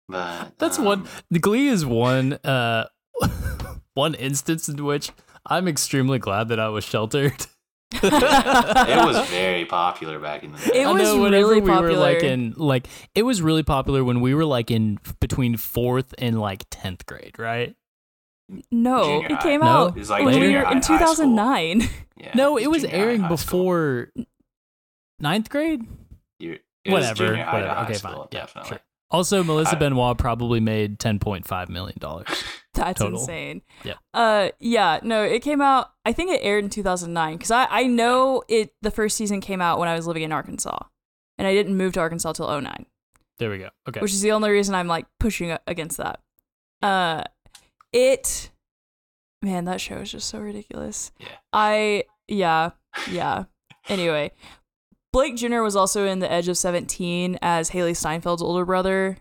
[0.09, 1.07] But That's um, one.
[1.32, 2.34] The Glee is one.
[2.43, 2.88] Uh,
[3.93, 5.11] one instance in which
[5.47, 7.33] I'm extremely glad that I was sheltered.
[7.93, 10.81] It was very popular back in the day.
[10.81, 12.85] It I was know whenever really we were like in like
[13.15, 17.39] it was really popular when we were like in between fourth and like tenth grade,
[17.39, 17.75] right?
[18.71, 19.41] No, Junior it high.
[19.41, 19.67] came No?
[19.67, 21.81] out It was like when we were high, in 2009.
[22.17, 23.37] Yeah, no, it was junior high, airing high school.
[23.37, 24.11] before
[25.19, 25.81] ninth grade.
[26.39, 27.73] You- it was whatever, junior high to whatever.
[27.75, 28.27] high Okay, school, fine.
[28.31, 28.69] Yeah, definitely.
[28.69, 28.79] sure.
[29.10, 32.28] Also, Melissa I- Benoist probably made ten point five million dollars.
[32.74, 33.20] That's Total.
[33.20, 33.64] insane.
[33.84, 33.95] Yeah.
[34.14, 34.99] Uh, yeah.
[35.01, 35.91] No, it came out.
[36.05, 38.74] I think it aired in 2009 because I I know it.
[38.84, 40.78] The first season came out when I was living in Arkansas,
[41.38, 42.86] and I didn't move to Arkansas till 09,
[43.39, 43.70] There we go.
[43.89, 43.99] Okay.
[44.01, 46.20] which is the only reason I'm like pushing against that.
[46.84, 47.24] Uh,
[47.91, 48.51] it,
[49.41, 51.12] man, that show is just so ridiculous.
[51.20, 51.28] Yeah.
[51.53, 52.72] I yeah
[53.10, 53.45] yeah.
[53.89, 54.32] Anyway,
[55.18, 59.18] Blake Jenner was also in The Edge of 17 as Hailee Steinfeld's older brother.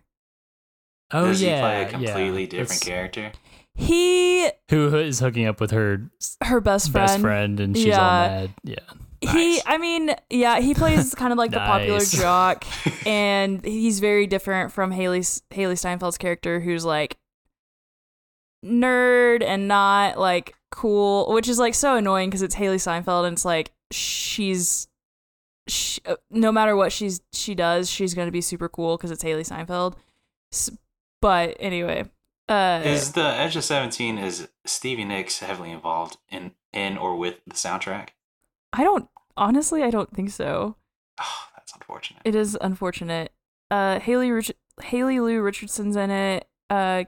[1.13, 1.89] oh Does yeah, he play a yeah.
[2.13, 3.33] completely different It's- character?
[3.75, 6.11] He Who who is hooking up with her
[6.43, 7.07] her best friend.
[7.07, 8.29] best friend, and she's all Yeah.
[8.29, 8.51] mad.
[8.65, 8.75] Yeah.
[9.21, 9.27] He,
[9.57, 9.63] Nice.
[9.67, 12.13] I mean, yeah, he plays kind of like the popular Nice.
[12.13, 12.65] jock,
[13.07, 17.19] and he's very different from Haley Hailee Steinfeld's character, who's like
[18.65, 23.35] nerd and not like cool, which is like so annoying because it's Hailee Steinfeld, and
[23.35, 24.89] it's like she's,
[25.69, 29.23] she, uh, no matter what she's she does, she's gonna be super cool because it's
[29.25, 29.97] Hailee Steinfeld.
[30.53, 30.71] S-
[31.21, 32.09] But anyway,
[32.49, 37.37] uh, Is the Edge of Seventeen is Stevie Nicks heavily involved in in or with
[37.47, 38.11] the soundtrack?
[38.73, 40.77] I don't honestly, I don't think so.
[41.21, 42.23] Oh, that's unfortunate.
[42.25, 43.33] It is unfortunate.
[43.71, 44.53] Uh, Haley Rich-
[44.83, 46.47] Haley Lu Richardson's in it.
[46.71, 47.05] Uh,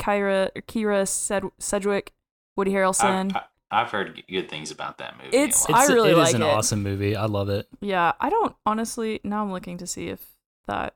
[0.00, 2.12] Kyra Kira Sed- Sedgwick,
[2.56, 3.30] Woody Harrelson.
[3.34, 5.36] I've, I- I've heard good things about that movie.
[5.36, 5.78] a It's- lot.
[5.78, 6.46] I It's, really it is like an it.
[6.46, 7.14] awesome movie.
[7.16, 7.68] I love it.
[7.80, 9.20] yeah, I don't honestly.
[9.24, 10.26] Now I'm looking to see if
[10.66, 10.94] that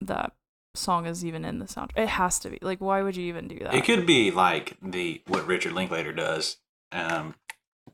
[0.00, 0.32] that
[0.74, 1.96] song is even in the soundtrack.
[1.98, 2.58] It has to be.
[2.62, 3.74] Like, why would you even do that?
[3.74, 6.58] It could be like the what Richard Linklater does,
[6.92, 7.34] um,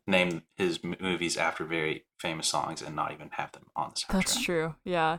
[0.07, 4.13] name his movies after very famous songs and not even have them on the soundtrack.
[4.13, 4.75] That's true.
[4.85, 5.19] Yeah.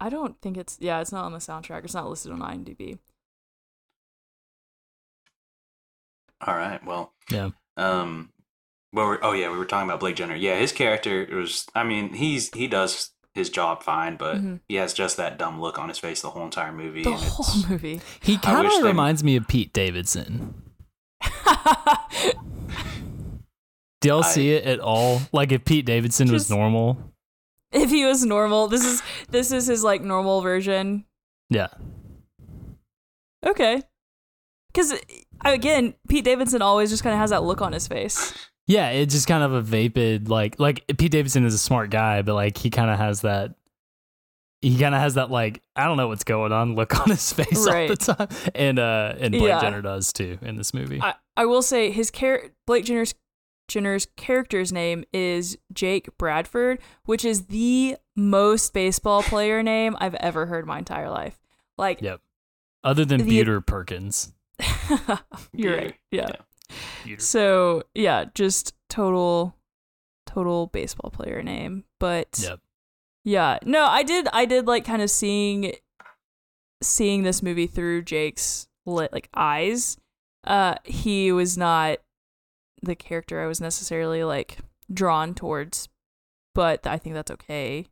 [0.00, 1.84] I don't think it's yeah, it's not on the soundtrack.
[1.84, 2.98] It's not listed on IMDb.
[6.46, 6.84] All right.
[6.84, 7.50] Well, Yeah.
[7.76, 8.30] um,
[8.92, 10.36] well, we're, oh yeah, we were talking about Blake Jenner.
[10.36, 11.66] Yeah, his character was.
[11.74, 14.60] I mean, he's he does his job fine, but Mhm.
[14.68, 17.02] he has just that dumb look on his face the whole entire movie.
[17.02, 18.00] The and whole movie.
[18.20, 20.54] He kind wish of they- reminds me of Pete Davidson.
[24.00, 25.20] Do y'all I- see it at all?
[25.32, 26.98] Like if Pete Davidson was normal?
[27.72, 31.04] if he was normal, this is this is his like normal version.
[31.50, 31.68] Yeah.
[33.44, 33.82] Okay.
[34.72, 34.94] Because
[35.44, 38.32] again, Pete Davidson always just kind of has that look on his face.
[38.66, 42.22] Yeah, it's just kind of a vapid like like Pete Davidson is a smart guy,
[42.22, 43.54] but like he kind of has that
[44.62, 47.30] he kind of has that like I don't know what's going on look on his
[47.34, 47.88] face all Right.
[47.90, 49.60] the time, and uh and Blake Yeah.
[49.60, 51.00] Jenner does too in this movie.
[51.02, 53.14] I, I will say his char- Blake Jenner's
[53.68, 60.46] Jenner's character's name is Jake Bradford, which is the most baseball player name I've ever
[60.46, 61.38] heard my entire life.
[61.78, 62.20] Like, Yep.
[62.82, 64.32] Other than the- Beuter Perkins.
[65.52, 65.94] You're right.
[66.10, 66.28] Yeah.
[67.04, 67.20] Beuter.
[67.20, 69.56] So yeah, just total,
[70.26, 71.84] total baseball player name.
[71.98, 72.60] But Yep.
[73.24, 73.58] Yeah.
[73.64, 75.72] No, I did I did like kind of seeing
[76.82, 79.96] seeing this movie through Jake's lit like eyes.
[80.44, 81.98] Uh he was not
[82.82, 84.58] the character I was necessarily like
[84.92, 85.88] drawn towards,
[86.54, 87.86] but I think that's okay.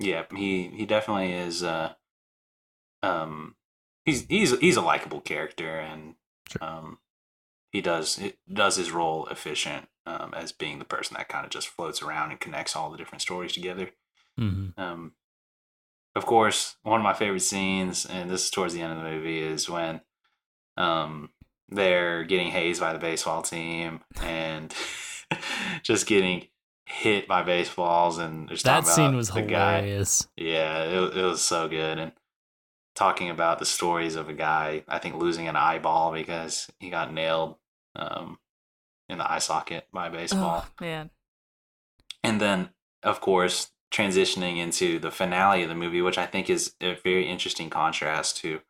[0.00, 1.62] Yeah, he he definitely is.
[1.62, 1.94] Uh,
[3.02, 3.54] um,
[4.04, 6.14] he's he's he's a likable character, and
[6.48, 6.68] Sure.
[6.68, 6.98] um,
[7.72, 11.50] he does it does his role efficient um, as being the person that kind of
[11.50, 13.90] just floats around and connects all the different stories together.
[14.38, 15.12] hmm Um,
[16.14, 19.10] of course, one of my favorite scenes, and this is towards the end of the
[19.10, 20.00] movie, is when
[20.76, 21.30] um,
[21.68, 24.72] they're getting hazed by the baseball team and
[25.82, 26.46] just getting
[26.86, 29.80] hit by baseballs, and That scene was the guy.
[29.80, 30.28] hilarious.
[30.36, 32.12] Yeah, it, it was so good, and
[32.94, 37.12] talking about the stories of a guy, I think losing an eyeball because he got
[37.12, 37.56] nailed
[37.96, 38.38] um,
[39.08, 41.10] in the eye socket by a baseball Oh, man.
[42.22, 42.70] and then
[43.02, 47.28] of course transitioning into the finale of the movie which i think is a very
[47.28, 48.60] interesting contrast to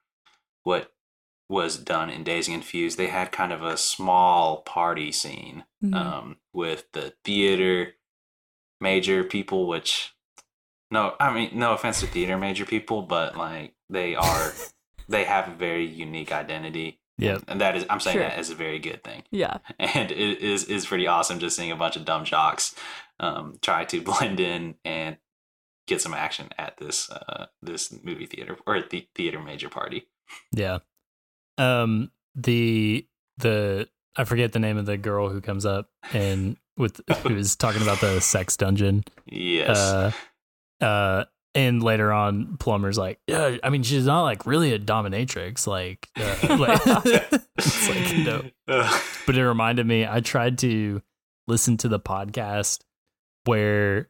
[0.65, 0.93] what
[1.49, 2.97] was done in Dazed and Confused.
[2.99, 5.95] They had kind of a small party scene Mhm.
[5.95, 7.95] um, with the theater
[8.81, 10.15] major people, which
[10.91, 14.53] no, I mean no offense to theater major people, but like they are,
[15.09, 17.01] they have a very unique identity.
[17.17, 17.39] Yeah.
[17.47, 18.25] and that is I'm saying Sure.
[18.29, 19.59] that as a very good thing yeah.
[19.79, 22.75] and it is is pretty awesome just seeing a bunch of dumb jocks
[23.21, 25.17] um, try to blend in and
[25.87, 30.09] get some action at this uh, this movie theater or the theater major party.
[30.51, 30.79] Yeah.
[31.57, 33.07] Um the
[33.39, 37.55] the I forget the name of the girl who comes up and with who is
[37.55, 39.05] talking about the sex dungeon.
[39.27, 40.11] Yes, Uh
[40.81, 41.25] uh
[41.55, 46.09] and later on Plummer's like, Yeah, I mean she's not like really a dominatrix, like,
[46.17, 46.81] uh, like
[47.59, 48.43] it's like no.
[49.27, 51.01] But it reminded me I tried to
[51.47, 52.81] listen to the podcast
[53.45, 54.09] where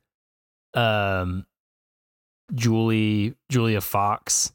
[0.75, 1.47] um
[2.55, 4.53] Julie Julia Fox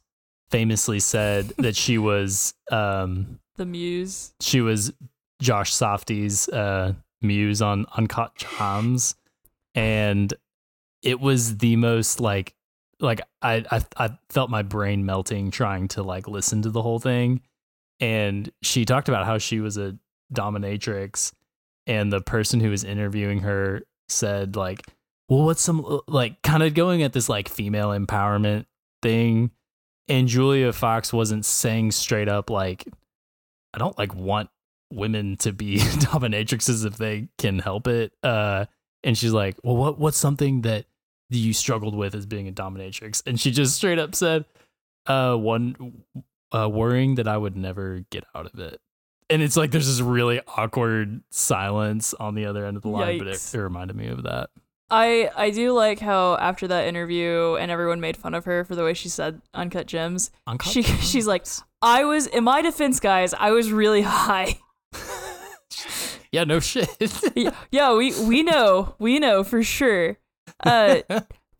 [0.50, 4.32] famously said that she was um The muse.
[4.40, 4.92] she was
[5.40, 9.14] Josh Safdie's uh muse on Uncut Gems
[9.74, 10.32] and
[11.02, 12.54] it was the most like
[13.00, 16.98] like I, I I felt my brain melting trying to like listen to the whole
[16.98, 17.40] thing.
[17.98, 19.96] And she talked about how she was a
[20.32, 21.32] dominatrix
[21.86, 24.82] and the person who was interviewing her said like
[25.28, 28.66] well what's some like kind of going at this like female empowerment
[29.02, 29.50] thing.
[30.08, 32.86] And Julia Fox wasn't saying straight up like
[33.74, 34.50] I don't like want
[34.92, 38.66] women to be dominatrixes if they can help it uh
[39.04, 40.86] and she's like well what what's something that
[41.38, 44.44] you struggled with as being a dominatrix and she just straight up said
[45.06, 46.02] uh one
[46.52, 48.80] uh worrying that I would never get out of it
[49.28, 53.18] and it's like there's this really awkward silence on the other end of the line
[53.18, 54.50] but it, it reminded me of that
[54.90, 58.74] I I do like how after that interview and everyone made fun of her for
[58.74, 60.32] the way she said uncut gems.
[60.46, 61.08] Uncut She Gems.
[61.10, 61.46] she's like,
[61.80, 63.32] I was in my defense, guys.
[63.34, 64.58] I was really high.
[66.32, 66.88] yeah no shit
[67.34, 70.18] yeah, yeah, we we know, we know for sure.
[70.64, 71.00] Uh,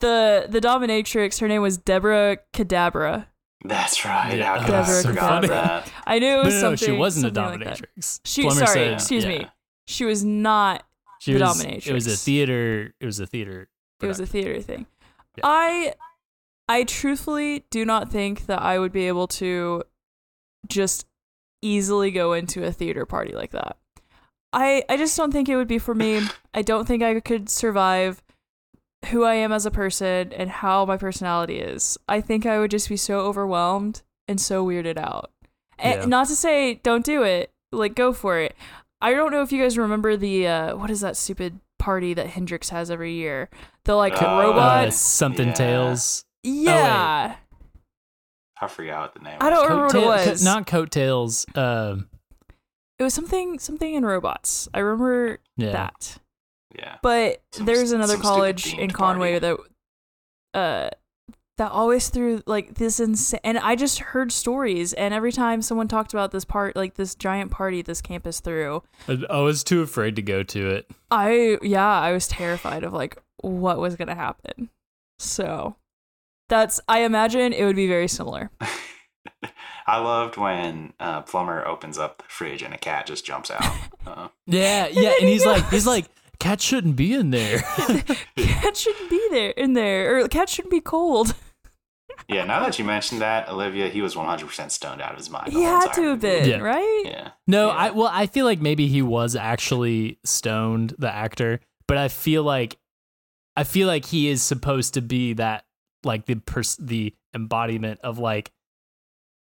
[0.00, 3.26] the the dominatrix, her name was Deborah Cadabra.
[3.64, 4.38] That's right.
[4.38, 5.48] Yeah, How could I that's so forgot funny.
[5.48, 5.92] that?
[6.06, 6.86] I knew it was no, no, something.
[6.86, 9.28] she wasn't a something like dominatrix She Plummer sorry, said- excuse yeah.
[9.38, 9.46] me.
[9.86, 10.84] She was not.
[11.20, 12.94] She the was, It was a theater.
[13.00, 13.68] It was a theater.
[14.00, 14.86] It was a theater thing.
[15.36, 15.42] Yeah.
[15.44, 15.94] I
[16.68, 19.82] I truthfully do not think that I would be able to
[20.68, 21.04] just
[21.60, 23.76] easily go into a theater party like that.
[24.54, 26.22] I I just don't think it would be for me.
[26.54, 28.22] I don't think I could survive
[29.06, 31.96] who I am as a person and how my personality is.
[32.08, 35.30] I think I would just be so overwhelmed and so weirded out.
[35.78, 36.06] And Yeah.
[36.06, 38.54] not to say don't do it, like go for it.
[39.00, 42.26] I don't know if you guys remember the uh what is that stupid party that
[42.28, 43.48] Hendrix has every year?
[43.84, 44.96] The like Uh, Uh, robots.
[44.96, 45.54] something Yeah.
[45.54, 46.24] tails.
[46.42, 47.36] Yeah.
[48.60, 49.38] I forgot what the name.
[49.40, 49.70] I don't was.
[49.70, 50.44] remember what it Coattail- co- was.
[50.44, 51.46] not coattails.
[51.54, 52.08] Um,
[52.98, 54.68] It was something something in robots.
[54.74, 55.72] I remember yeah.
[55.72, 56.18] that.
[57.02, 57.32] Yeah.
[57.36, 59.62] But Some- there's another college in Conway party.
[60.52, 60.90] that uh
[61.58, 65.88] that always threw like this insane and I just heard stories and every time someone
[65.88, 69.82] talked about this part like this giant party this campus threw, I, I was too
[69.82, 70.90] afraid to go to it.
[71.10, 74.70] I yeah, I was terrified of like what was gonna happen.
[75.18, 75.76] So
[76.48, 78.50] that's I imagine it would be very similar.
[79.86, 83.64] I loved when uh, Plummer opens up the fridge and a cat just jumps out.
[84.06, 85.12] Uh, Yeah, yeah.
[85.20, 86.06] And he's like, he's like,
[86.40, 87.58] cat shouldn't be in there.
[88.36, 91.34] cat shouldn't be there in there or cat shouldn't be cold.
[92.28, 95.52] yeah, now that you mentioned that, Olivia, he was 100% stoned out of his mind.
[95.52, 96.58] He had to have been, Yeah.
[96.58, 97.02] right?
[97.04, 97.28] Yeah.
[97.46, 97.74] no, Yeah.
[97.76, 102.42] I well, I feel like maybe he was actually stoned, the actor, but I feel
[102.42, 102.76] like,
[103.56, 105.64] I feel like he is supposed to be that,
[106.04, 108.50] like the pers- the embodiment of like,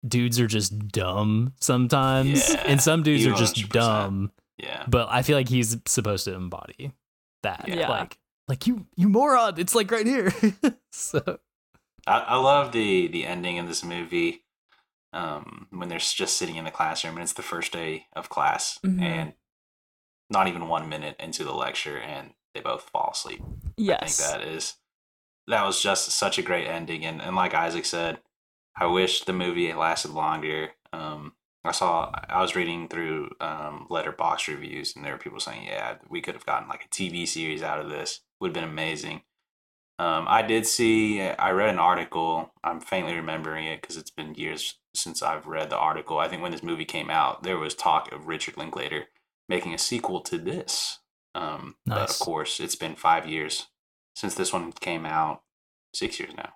[0.08, 3.70] dudes are just dumb sometimes, Yeah, and some dudes he are just 100%.
[3.72, 4.32] dumb.
[4.60, 4.84] Yeah.
[4.88, 6.94] but I feel like he's supposed to embody
[7.44, 7.66] that.
[7.68, 7.90] Yeah.
[7.90, 9.56] Like, like you, you moron!
[9.58, 10.34] It's like right here.
[10.92, 11.40] so
[12.08, 14.44] I, I love the the ending of this movie
[15.14, 18.80] um, when they're just sitting in the classroom and it's the first day of class
[18.86, 19.02] Mhm.
[19.02, 19.34] and
[20.30, 23.42] not even one minute into the lecture and they both fall asleep.
[23.78, 24.20] Yes.
[24.20, 24.76] I think that is
[25.48, 28.20] that was just such a great ending and, and like Isaac said,
[28.76, 30.72] I wish the movie lasted longer.
[30.94, 31.34] Um,
[31.64, 35.96] I saw I was reading through um, Letterboxd reviews and there were people saying, yeah,
[36.10, 38.22] we could have gotten like a TV series out of this.
[38.40, 39.24] Would have been amazing.
[40.00, 42.54] Um, I did see, I read an article.
[42.64, 46.20] I'm faintly remembering it because it's been years since I've read the article.
[46.20, 49.08] I think when this movie came out, there was talk of Richard Linklater
[49.50, 51.00] making a sequel to this.
[51.36, 53.68] Um, But of course, it's been five years
[54.16, 55.44] since this one came out,
[55.94, 56.54] six years now,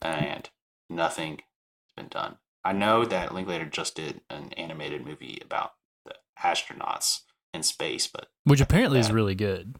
[0.00, 0.48] and
[0.88, 2.38] nothing has been done.
[2.64, 5.72] I know that Linklater just did an animated movie about
[6.04, 7.20] the astronauts
[7.52, 9.76] in space, but which apparently is really good.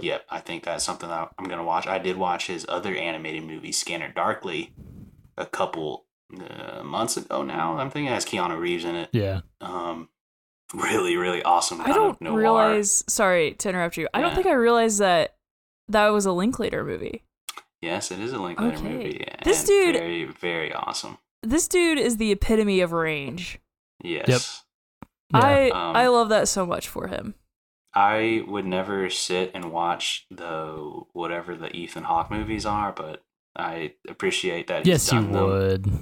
[0.00, 1.86] Yep, I think that's something that I'm gonna watch.
[1.86, 4.72] I did watch his other animated movie, Scanner Darkly,
[5.36, 6.04] a couple
[6.38, 7.42] uh, months ago.
[7.42, 9.08] Now I'm thinking it has Keanu Reeves in it.
[9.12, 9.40] Yeah.
[9.60, 10.08] Um,
[10.74, 11.80] really, really awesome.
[11.80, 12.38] I don't of noir.
[12.38, 13.04] realize.
[13.08, 14.06] Sorry to interrupt you.
[14.12, 15.34] I don't think I realized that
[15.88, 17.24] that was a Linklater movie.
[17.80, 18.88] Yes, it is a Linklater Okay.
[18.88, 19.24] movie.
[19.44, 21.18] This dude- very, very awesome.
[21.42, 23.60] This dude is the epitome of range.
[24.02, 24.64] Yes.
[25.32, 25.40] Yeah.
[25.40, 27.34] I Um, I love that so much for him.
[27.94, 33.24] I would never sit and watch the whatever the Ethan Hawke movies are, but
[33.56, 34.86] I appreciate that.
[34.86, 35.32] He's yes, you them.
[35.32, 35.92] would.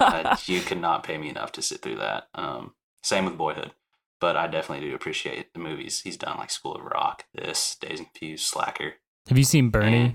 [0.00, 2.28] uh, you could not pay me enough to sit through that.
[2.34, 3.72] Um, same with Boyhood,
[4.20, 7.98] but I definitely do appreciate the movies he's done, like School of Rock, this, Dazed
[8.00, 8.94] and Confused, Slacker.
[9.28, 10.14] Have you seen Bernie?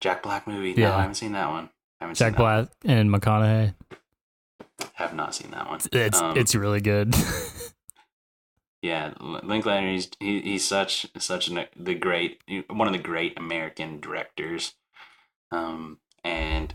[0.00, 0.74] Jack Black movie.
[0.74, 0.96] No, Yeah.
[0.96, 1.70] I haven't seen that one.
[2.02, 2.68] I haven't Jack seen that.
[2.68, 3.74] Black and McConaughey.
[4.94, 5.80] Have not seen that one.
[5.92, 7.14] It's Um, it's really good.
[8.82, 9.88] Yeah, L- Linklater.
[9.88, 14.74] He's he, he's such such an, the great one of the great American directors.
[15.52, 16.74] Um, and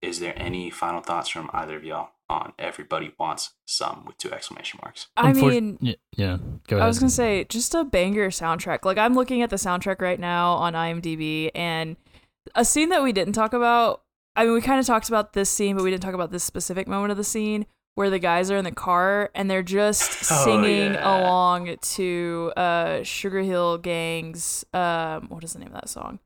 [0.00, 4.32] is there any final thoughts from either of y'all on Everybody Wants Some with two
[4.32, 5.08] exclamation marks?
[5.16, 6.36] I Unfor- mean, yeah, yeah,
[6.68, 6.84] go ahead.
[6.84, 8.84] I was gonna say just a banger soundtrack.
[8.84, 11.96] Like I'm looking at the soundtrack right now on IMDb, and
[12.54, 14.02] a scene that we didn't talk about.
[14.36, 16.44] I mean, we kind of talked about this scene, but we didn't talk about this
[16.44, 17.66] specific moment of the scene
[17.96, 21.20] where the guys are in the car and they're just Oh, singing yeah.
[21.20, 24.64] along to uh, Sugarhill Gang's.
[24.72, 26.20] Um, what is the name of that song?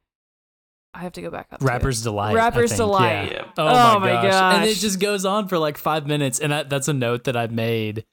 [0.93, 1.59] I have to go back up.
[1.59, 1.69] to it.
[1.69, 2.33] Rapper's Delight.
[2.33, 2.79] I Rapper's think.
[2.79, 3.33] Delight.
[3.33, 3.39] Yeah.
[3.39, 3.45] Yeah.
[3.59, 4.55] Oh, Oh my, my gosh.
[4.61, 6.39] And it just goes on for like five minutes.
[6.39, 8.05] And I, that's a note that I've made.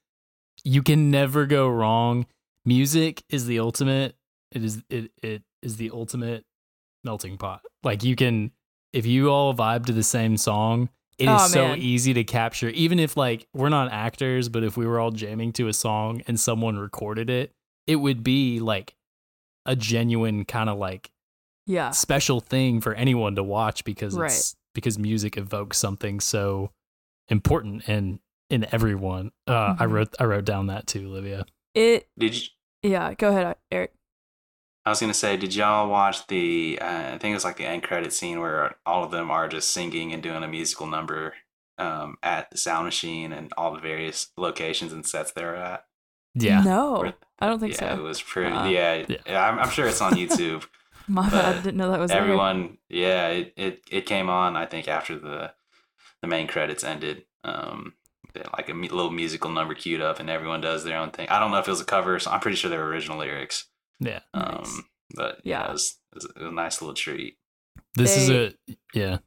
[0.64, 2.26] You can never go wrong.
[2.66, 4.16] Music is the ultimate.
[4.52, 6.44] It is it it is the ultimate
[7.04, 7.62] melting pot.
[7.84, 8.52] Like you can
[8.94, 11.78] if you all vibe to the same song, it is Oh, so man.
[11.80, 12.70] easy to capture.
[12.70, 16.22] Even if like we're not actors, but if we were all jamming to a song
[16.28, 17.52] and someone recorded it,
[17.88, 18.96] it would be like
[19.66, 21.12] a genuine kind of like
[21.68, 21.92] Yeah.
[21.92, 24.32] special thing for anyone to watch because Right.
[24.32, 26.72] it's because music evokes something so
[27.30, 28.20] important and
[28.50, 29.32] in everyone.
[29.48, 29.92] Uh, I Mhm.
[29.92, 31.46] wrote I wrote down that too, Olivia.
[31.76, 32.10] It.
[32.18, 32.48] Did you?
[32.84, 33.14] Yeah.
[33.14, 33.94] Go ahead, Eric.
[34.86, 36.80] I was gonna say, did y'all watch the?
[36.82, 39.48] Uh, I think it was like the end credit scene where all of them are
[39.48, 41.34] just singing and doing a musical number
[41.78, 45.86] um, at the sound machine and all the various locations and sets they're at.
[46.34, 46.62] Yeah.
[46.64, 48.52] No, Where- I don't think yeah, it was pretty.
[48.52, 49.50] Uh, yeah, yeah.
[49.50, 50.66] I'm, I'm sure it's on YouTube.
[51.08, 51.56] My bad.
[51.56, 52.22] but Didn't know that was there.
[52.22, 54.56] Everyone, yeah, it, it it came on.
[54.56, 55.52] I think after the
[56.22, 57.26] the main credits ended.
[57.44, 57.94] Um,
[58.56, 61.28] like a little musical number queued up, and everyone does their own thing.
[61.30, 63.18] I don't know if it was a cover, so I'm pretty sure they were original
[63.18, 63.66] lyrics.
[64.02, 64.20] Yeah.
[64.34, 64.82] Um, Nice.
[65.16, 65.60] but Yeah.
[65.62, 67.38] yeah, it was, it was a nice little treat.
[67.95, 68.54] This is a
[68.93, 69.18] yeah.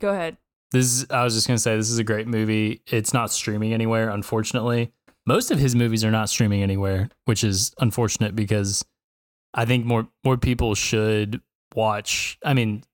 [0.00, 0.36] Go ahead.
[0.70, 2.82] This is I was just gonna say this is a great movie.
[2.86, 4.92] It's not streaming anywhere, unfortunately.
[5.26, 8.84] Most of his movies are not streaming anywhere, which is unfortunate because
[9.54, 11.40] I think more more people should
[11.74, 12.38] watch.
[12.44, 12.84] I mean,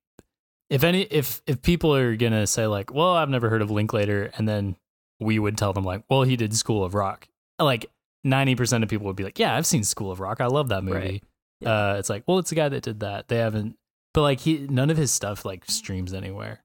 [0.70, 4.30] if any if if people are gonna say like, well, I've never heard of Linklater,
[4.36, 4.76] and then
[5.20, 7.28] we would tell them like, well, he did School of Rock.
[7.60, 7.86] Like
[8.24, 10.40] ninety percent of people would be like, yeah, I've seen School of Rock.
[10.40, 10.98] I love that movie.
[10.98, 11.24] Right.
[11.60, 11.70] Yeah.
[11.70, 13.28] Uh, it's like, well, it's the guy that did that.
[13.28, 13.76] They haven't,
[14.14, 16.62] but like he none of his stuff like streams anywhere.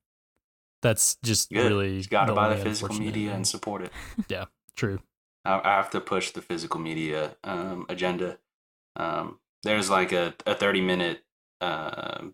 [0.81, 1.65] That's just Good.
[1.71, 3.35] really you got to buy the physical media thing.
[3.37, 3.91] and support it.
[4.27, 4.45] Yeah,
[4.75, 4.99] true.
[5.45, 8.37] I, I have to push the physical media um, agenda.
[8.95, 11.23] Um, there's like a, a 30 minute
[11.61, 12.33] um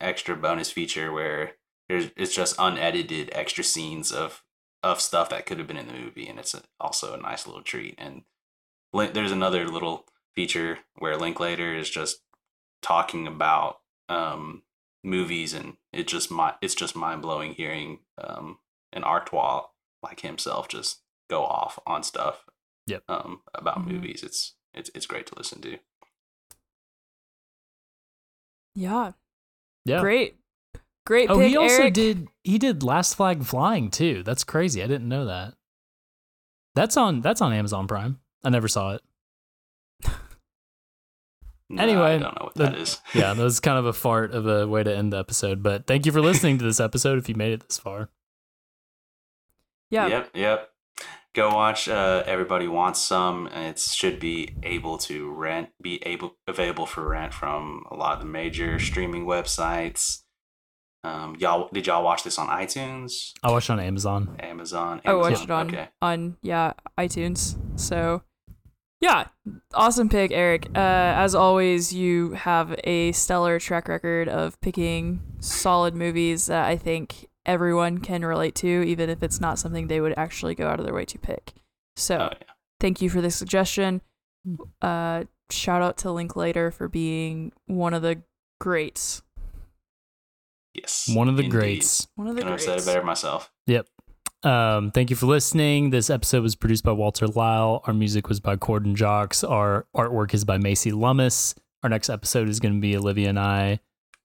[0.00, 1.52] extra bonus feature where
[1.88, 4.42] there's it's just unedited extra scenes of
[4.82, 7.46] of stuff that could have been in the movie, and it's a, also a nice
[7.46, 7.94] little treat.
[7.98, 8.24] And Lin-
[8.96, 12.18] there's another little feature where Linklater is just
[12.82, 13.78] talking about
[14.08, 14.62] um,
[15.04, 18.58] movies, and it just mi- it's just mind blowing hearing um,
[18.92, 19.68] an auteur
[20.02, 22.44] like himself just go off on stuff.
[22.86, 23.02] Yep.
[23.08, 23.92] Um, about Mhm.
[23.92, 25.78] movies, it's it's it's great to listen to.
[28.74, 29.12] Yeah.
[29.84, 30.00] Yeah.
[30.00, 30.36] Great.
[31.06, 31.94] Great Oh, pick, he also Eric.
[31.94, 32.28] did.
[32.44, 34.22] He did Last Flag Flying too.
[34.22, 34.82] That's crazy.
[34.82, 35.54] I didn't know that.
[36.74, 37.20] That's on.
[37.20, 38.20] That's on Amazon Prime.
[38.46, 39.02] I never saw it.
[41.68, 43.00] No, Anyway, I don't know what the- that is.
[43.14, 45.64] Yeah, that was kind of a fart of a way to end the episode.
[45.64, 47.18] But thank you for listening to this episode.
[47.18, 48.08] If you made it this far,
[49.90, 50.06] Yeah.
[50.06, 50.70] Yep, yep.
[51.34, 56.86] Go watch uh, Everybody Wants Some, it should be able to rent, be able available
[56.86, 60.22] for rent from a lot of the major streaming websites.
[61.04, 64.36] Um, y'all, did y'all watch this on iTunes, I watched it on Amazon.
[64.40, 65.02] Amazon?
[65.04, 65.88] I watched it on Okay.
[66.00, 67.56] on yeah iTunes.
[67.78, 68.22] So
[69.00, 69.26] yeah,
[69.74, 70.66] awesome pick, Eric.
[70.74, 76.76] Uh, as always, you have a stellar track record of picking solid movies that I
[76.76, 80.80] think everyone can relate to, even if it's not something they would actually go out
[80.80, 81.52] of their way to pick.
[81.96, 82.52] So Oh, yeah.
[82.80, 84.00] thank you for the suggestion.
[84.82, 88.22] Uh, shout out to Linklater for being one of the
[88.60, 89.22] greats.
[90.74, 91.08] Yes.
[91.12, 91.56] One of the indeed.
[91.58, 92.06] greats.
[92.16, 93.50] One of the Couldn't have said it better myself.
[93.66, 93.86] Yep.
[94.46, 95.90] Um, thank you for listening.
[95.90, 97.82] This episode was produced by Walter Lyle.
[97.86, 99.42] Our music was by Corden Jocks.
[99.42, 101.54] Our artwork is by Macy Lummis.
[101.82, 103.80] Our next episode is going to be Olivia and I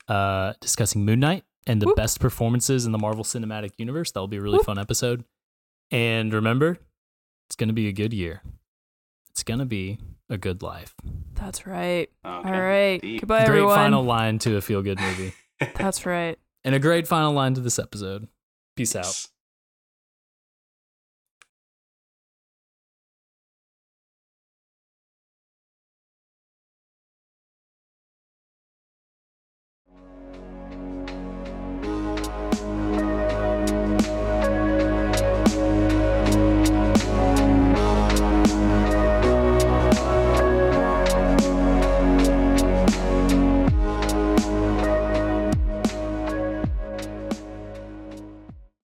[0.08, 1.96] uh, discussing Moon Knight and the Whoop.
[1.96, 4.12] best performances in the Marvel Cinematic Universe.
[4.12, 4.66] That'll be a really Whoop.
[4.68, 5.24] fun episode.
[5.90, 6.78] And remember,
[7.48, 8.44] it's going to be a good year.
[9.32, 9.98] It's going to be
[10.30, 10.94] a good life.
[11.34, 12.10] That's right.
[12.24, 12.50] Okay.
[12.50, 13.02] All right.
[13.02, 13.22] Deep.
[13.22, 13.76] Goodbye, great everyone.
[13.76, 15.34] final line to a feel good movie.
[15.76, 16.38] That's right.
[16.64, 18.28] and a great final line to this episode.
[18.76, 19.06] Peace out.
[19.06, 19.31] Yes.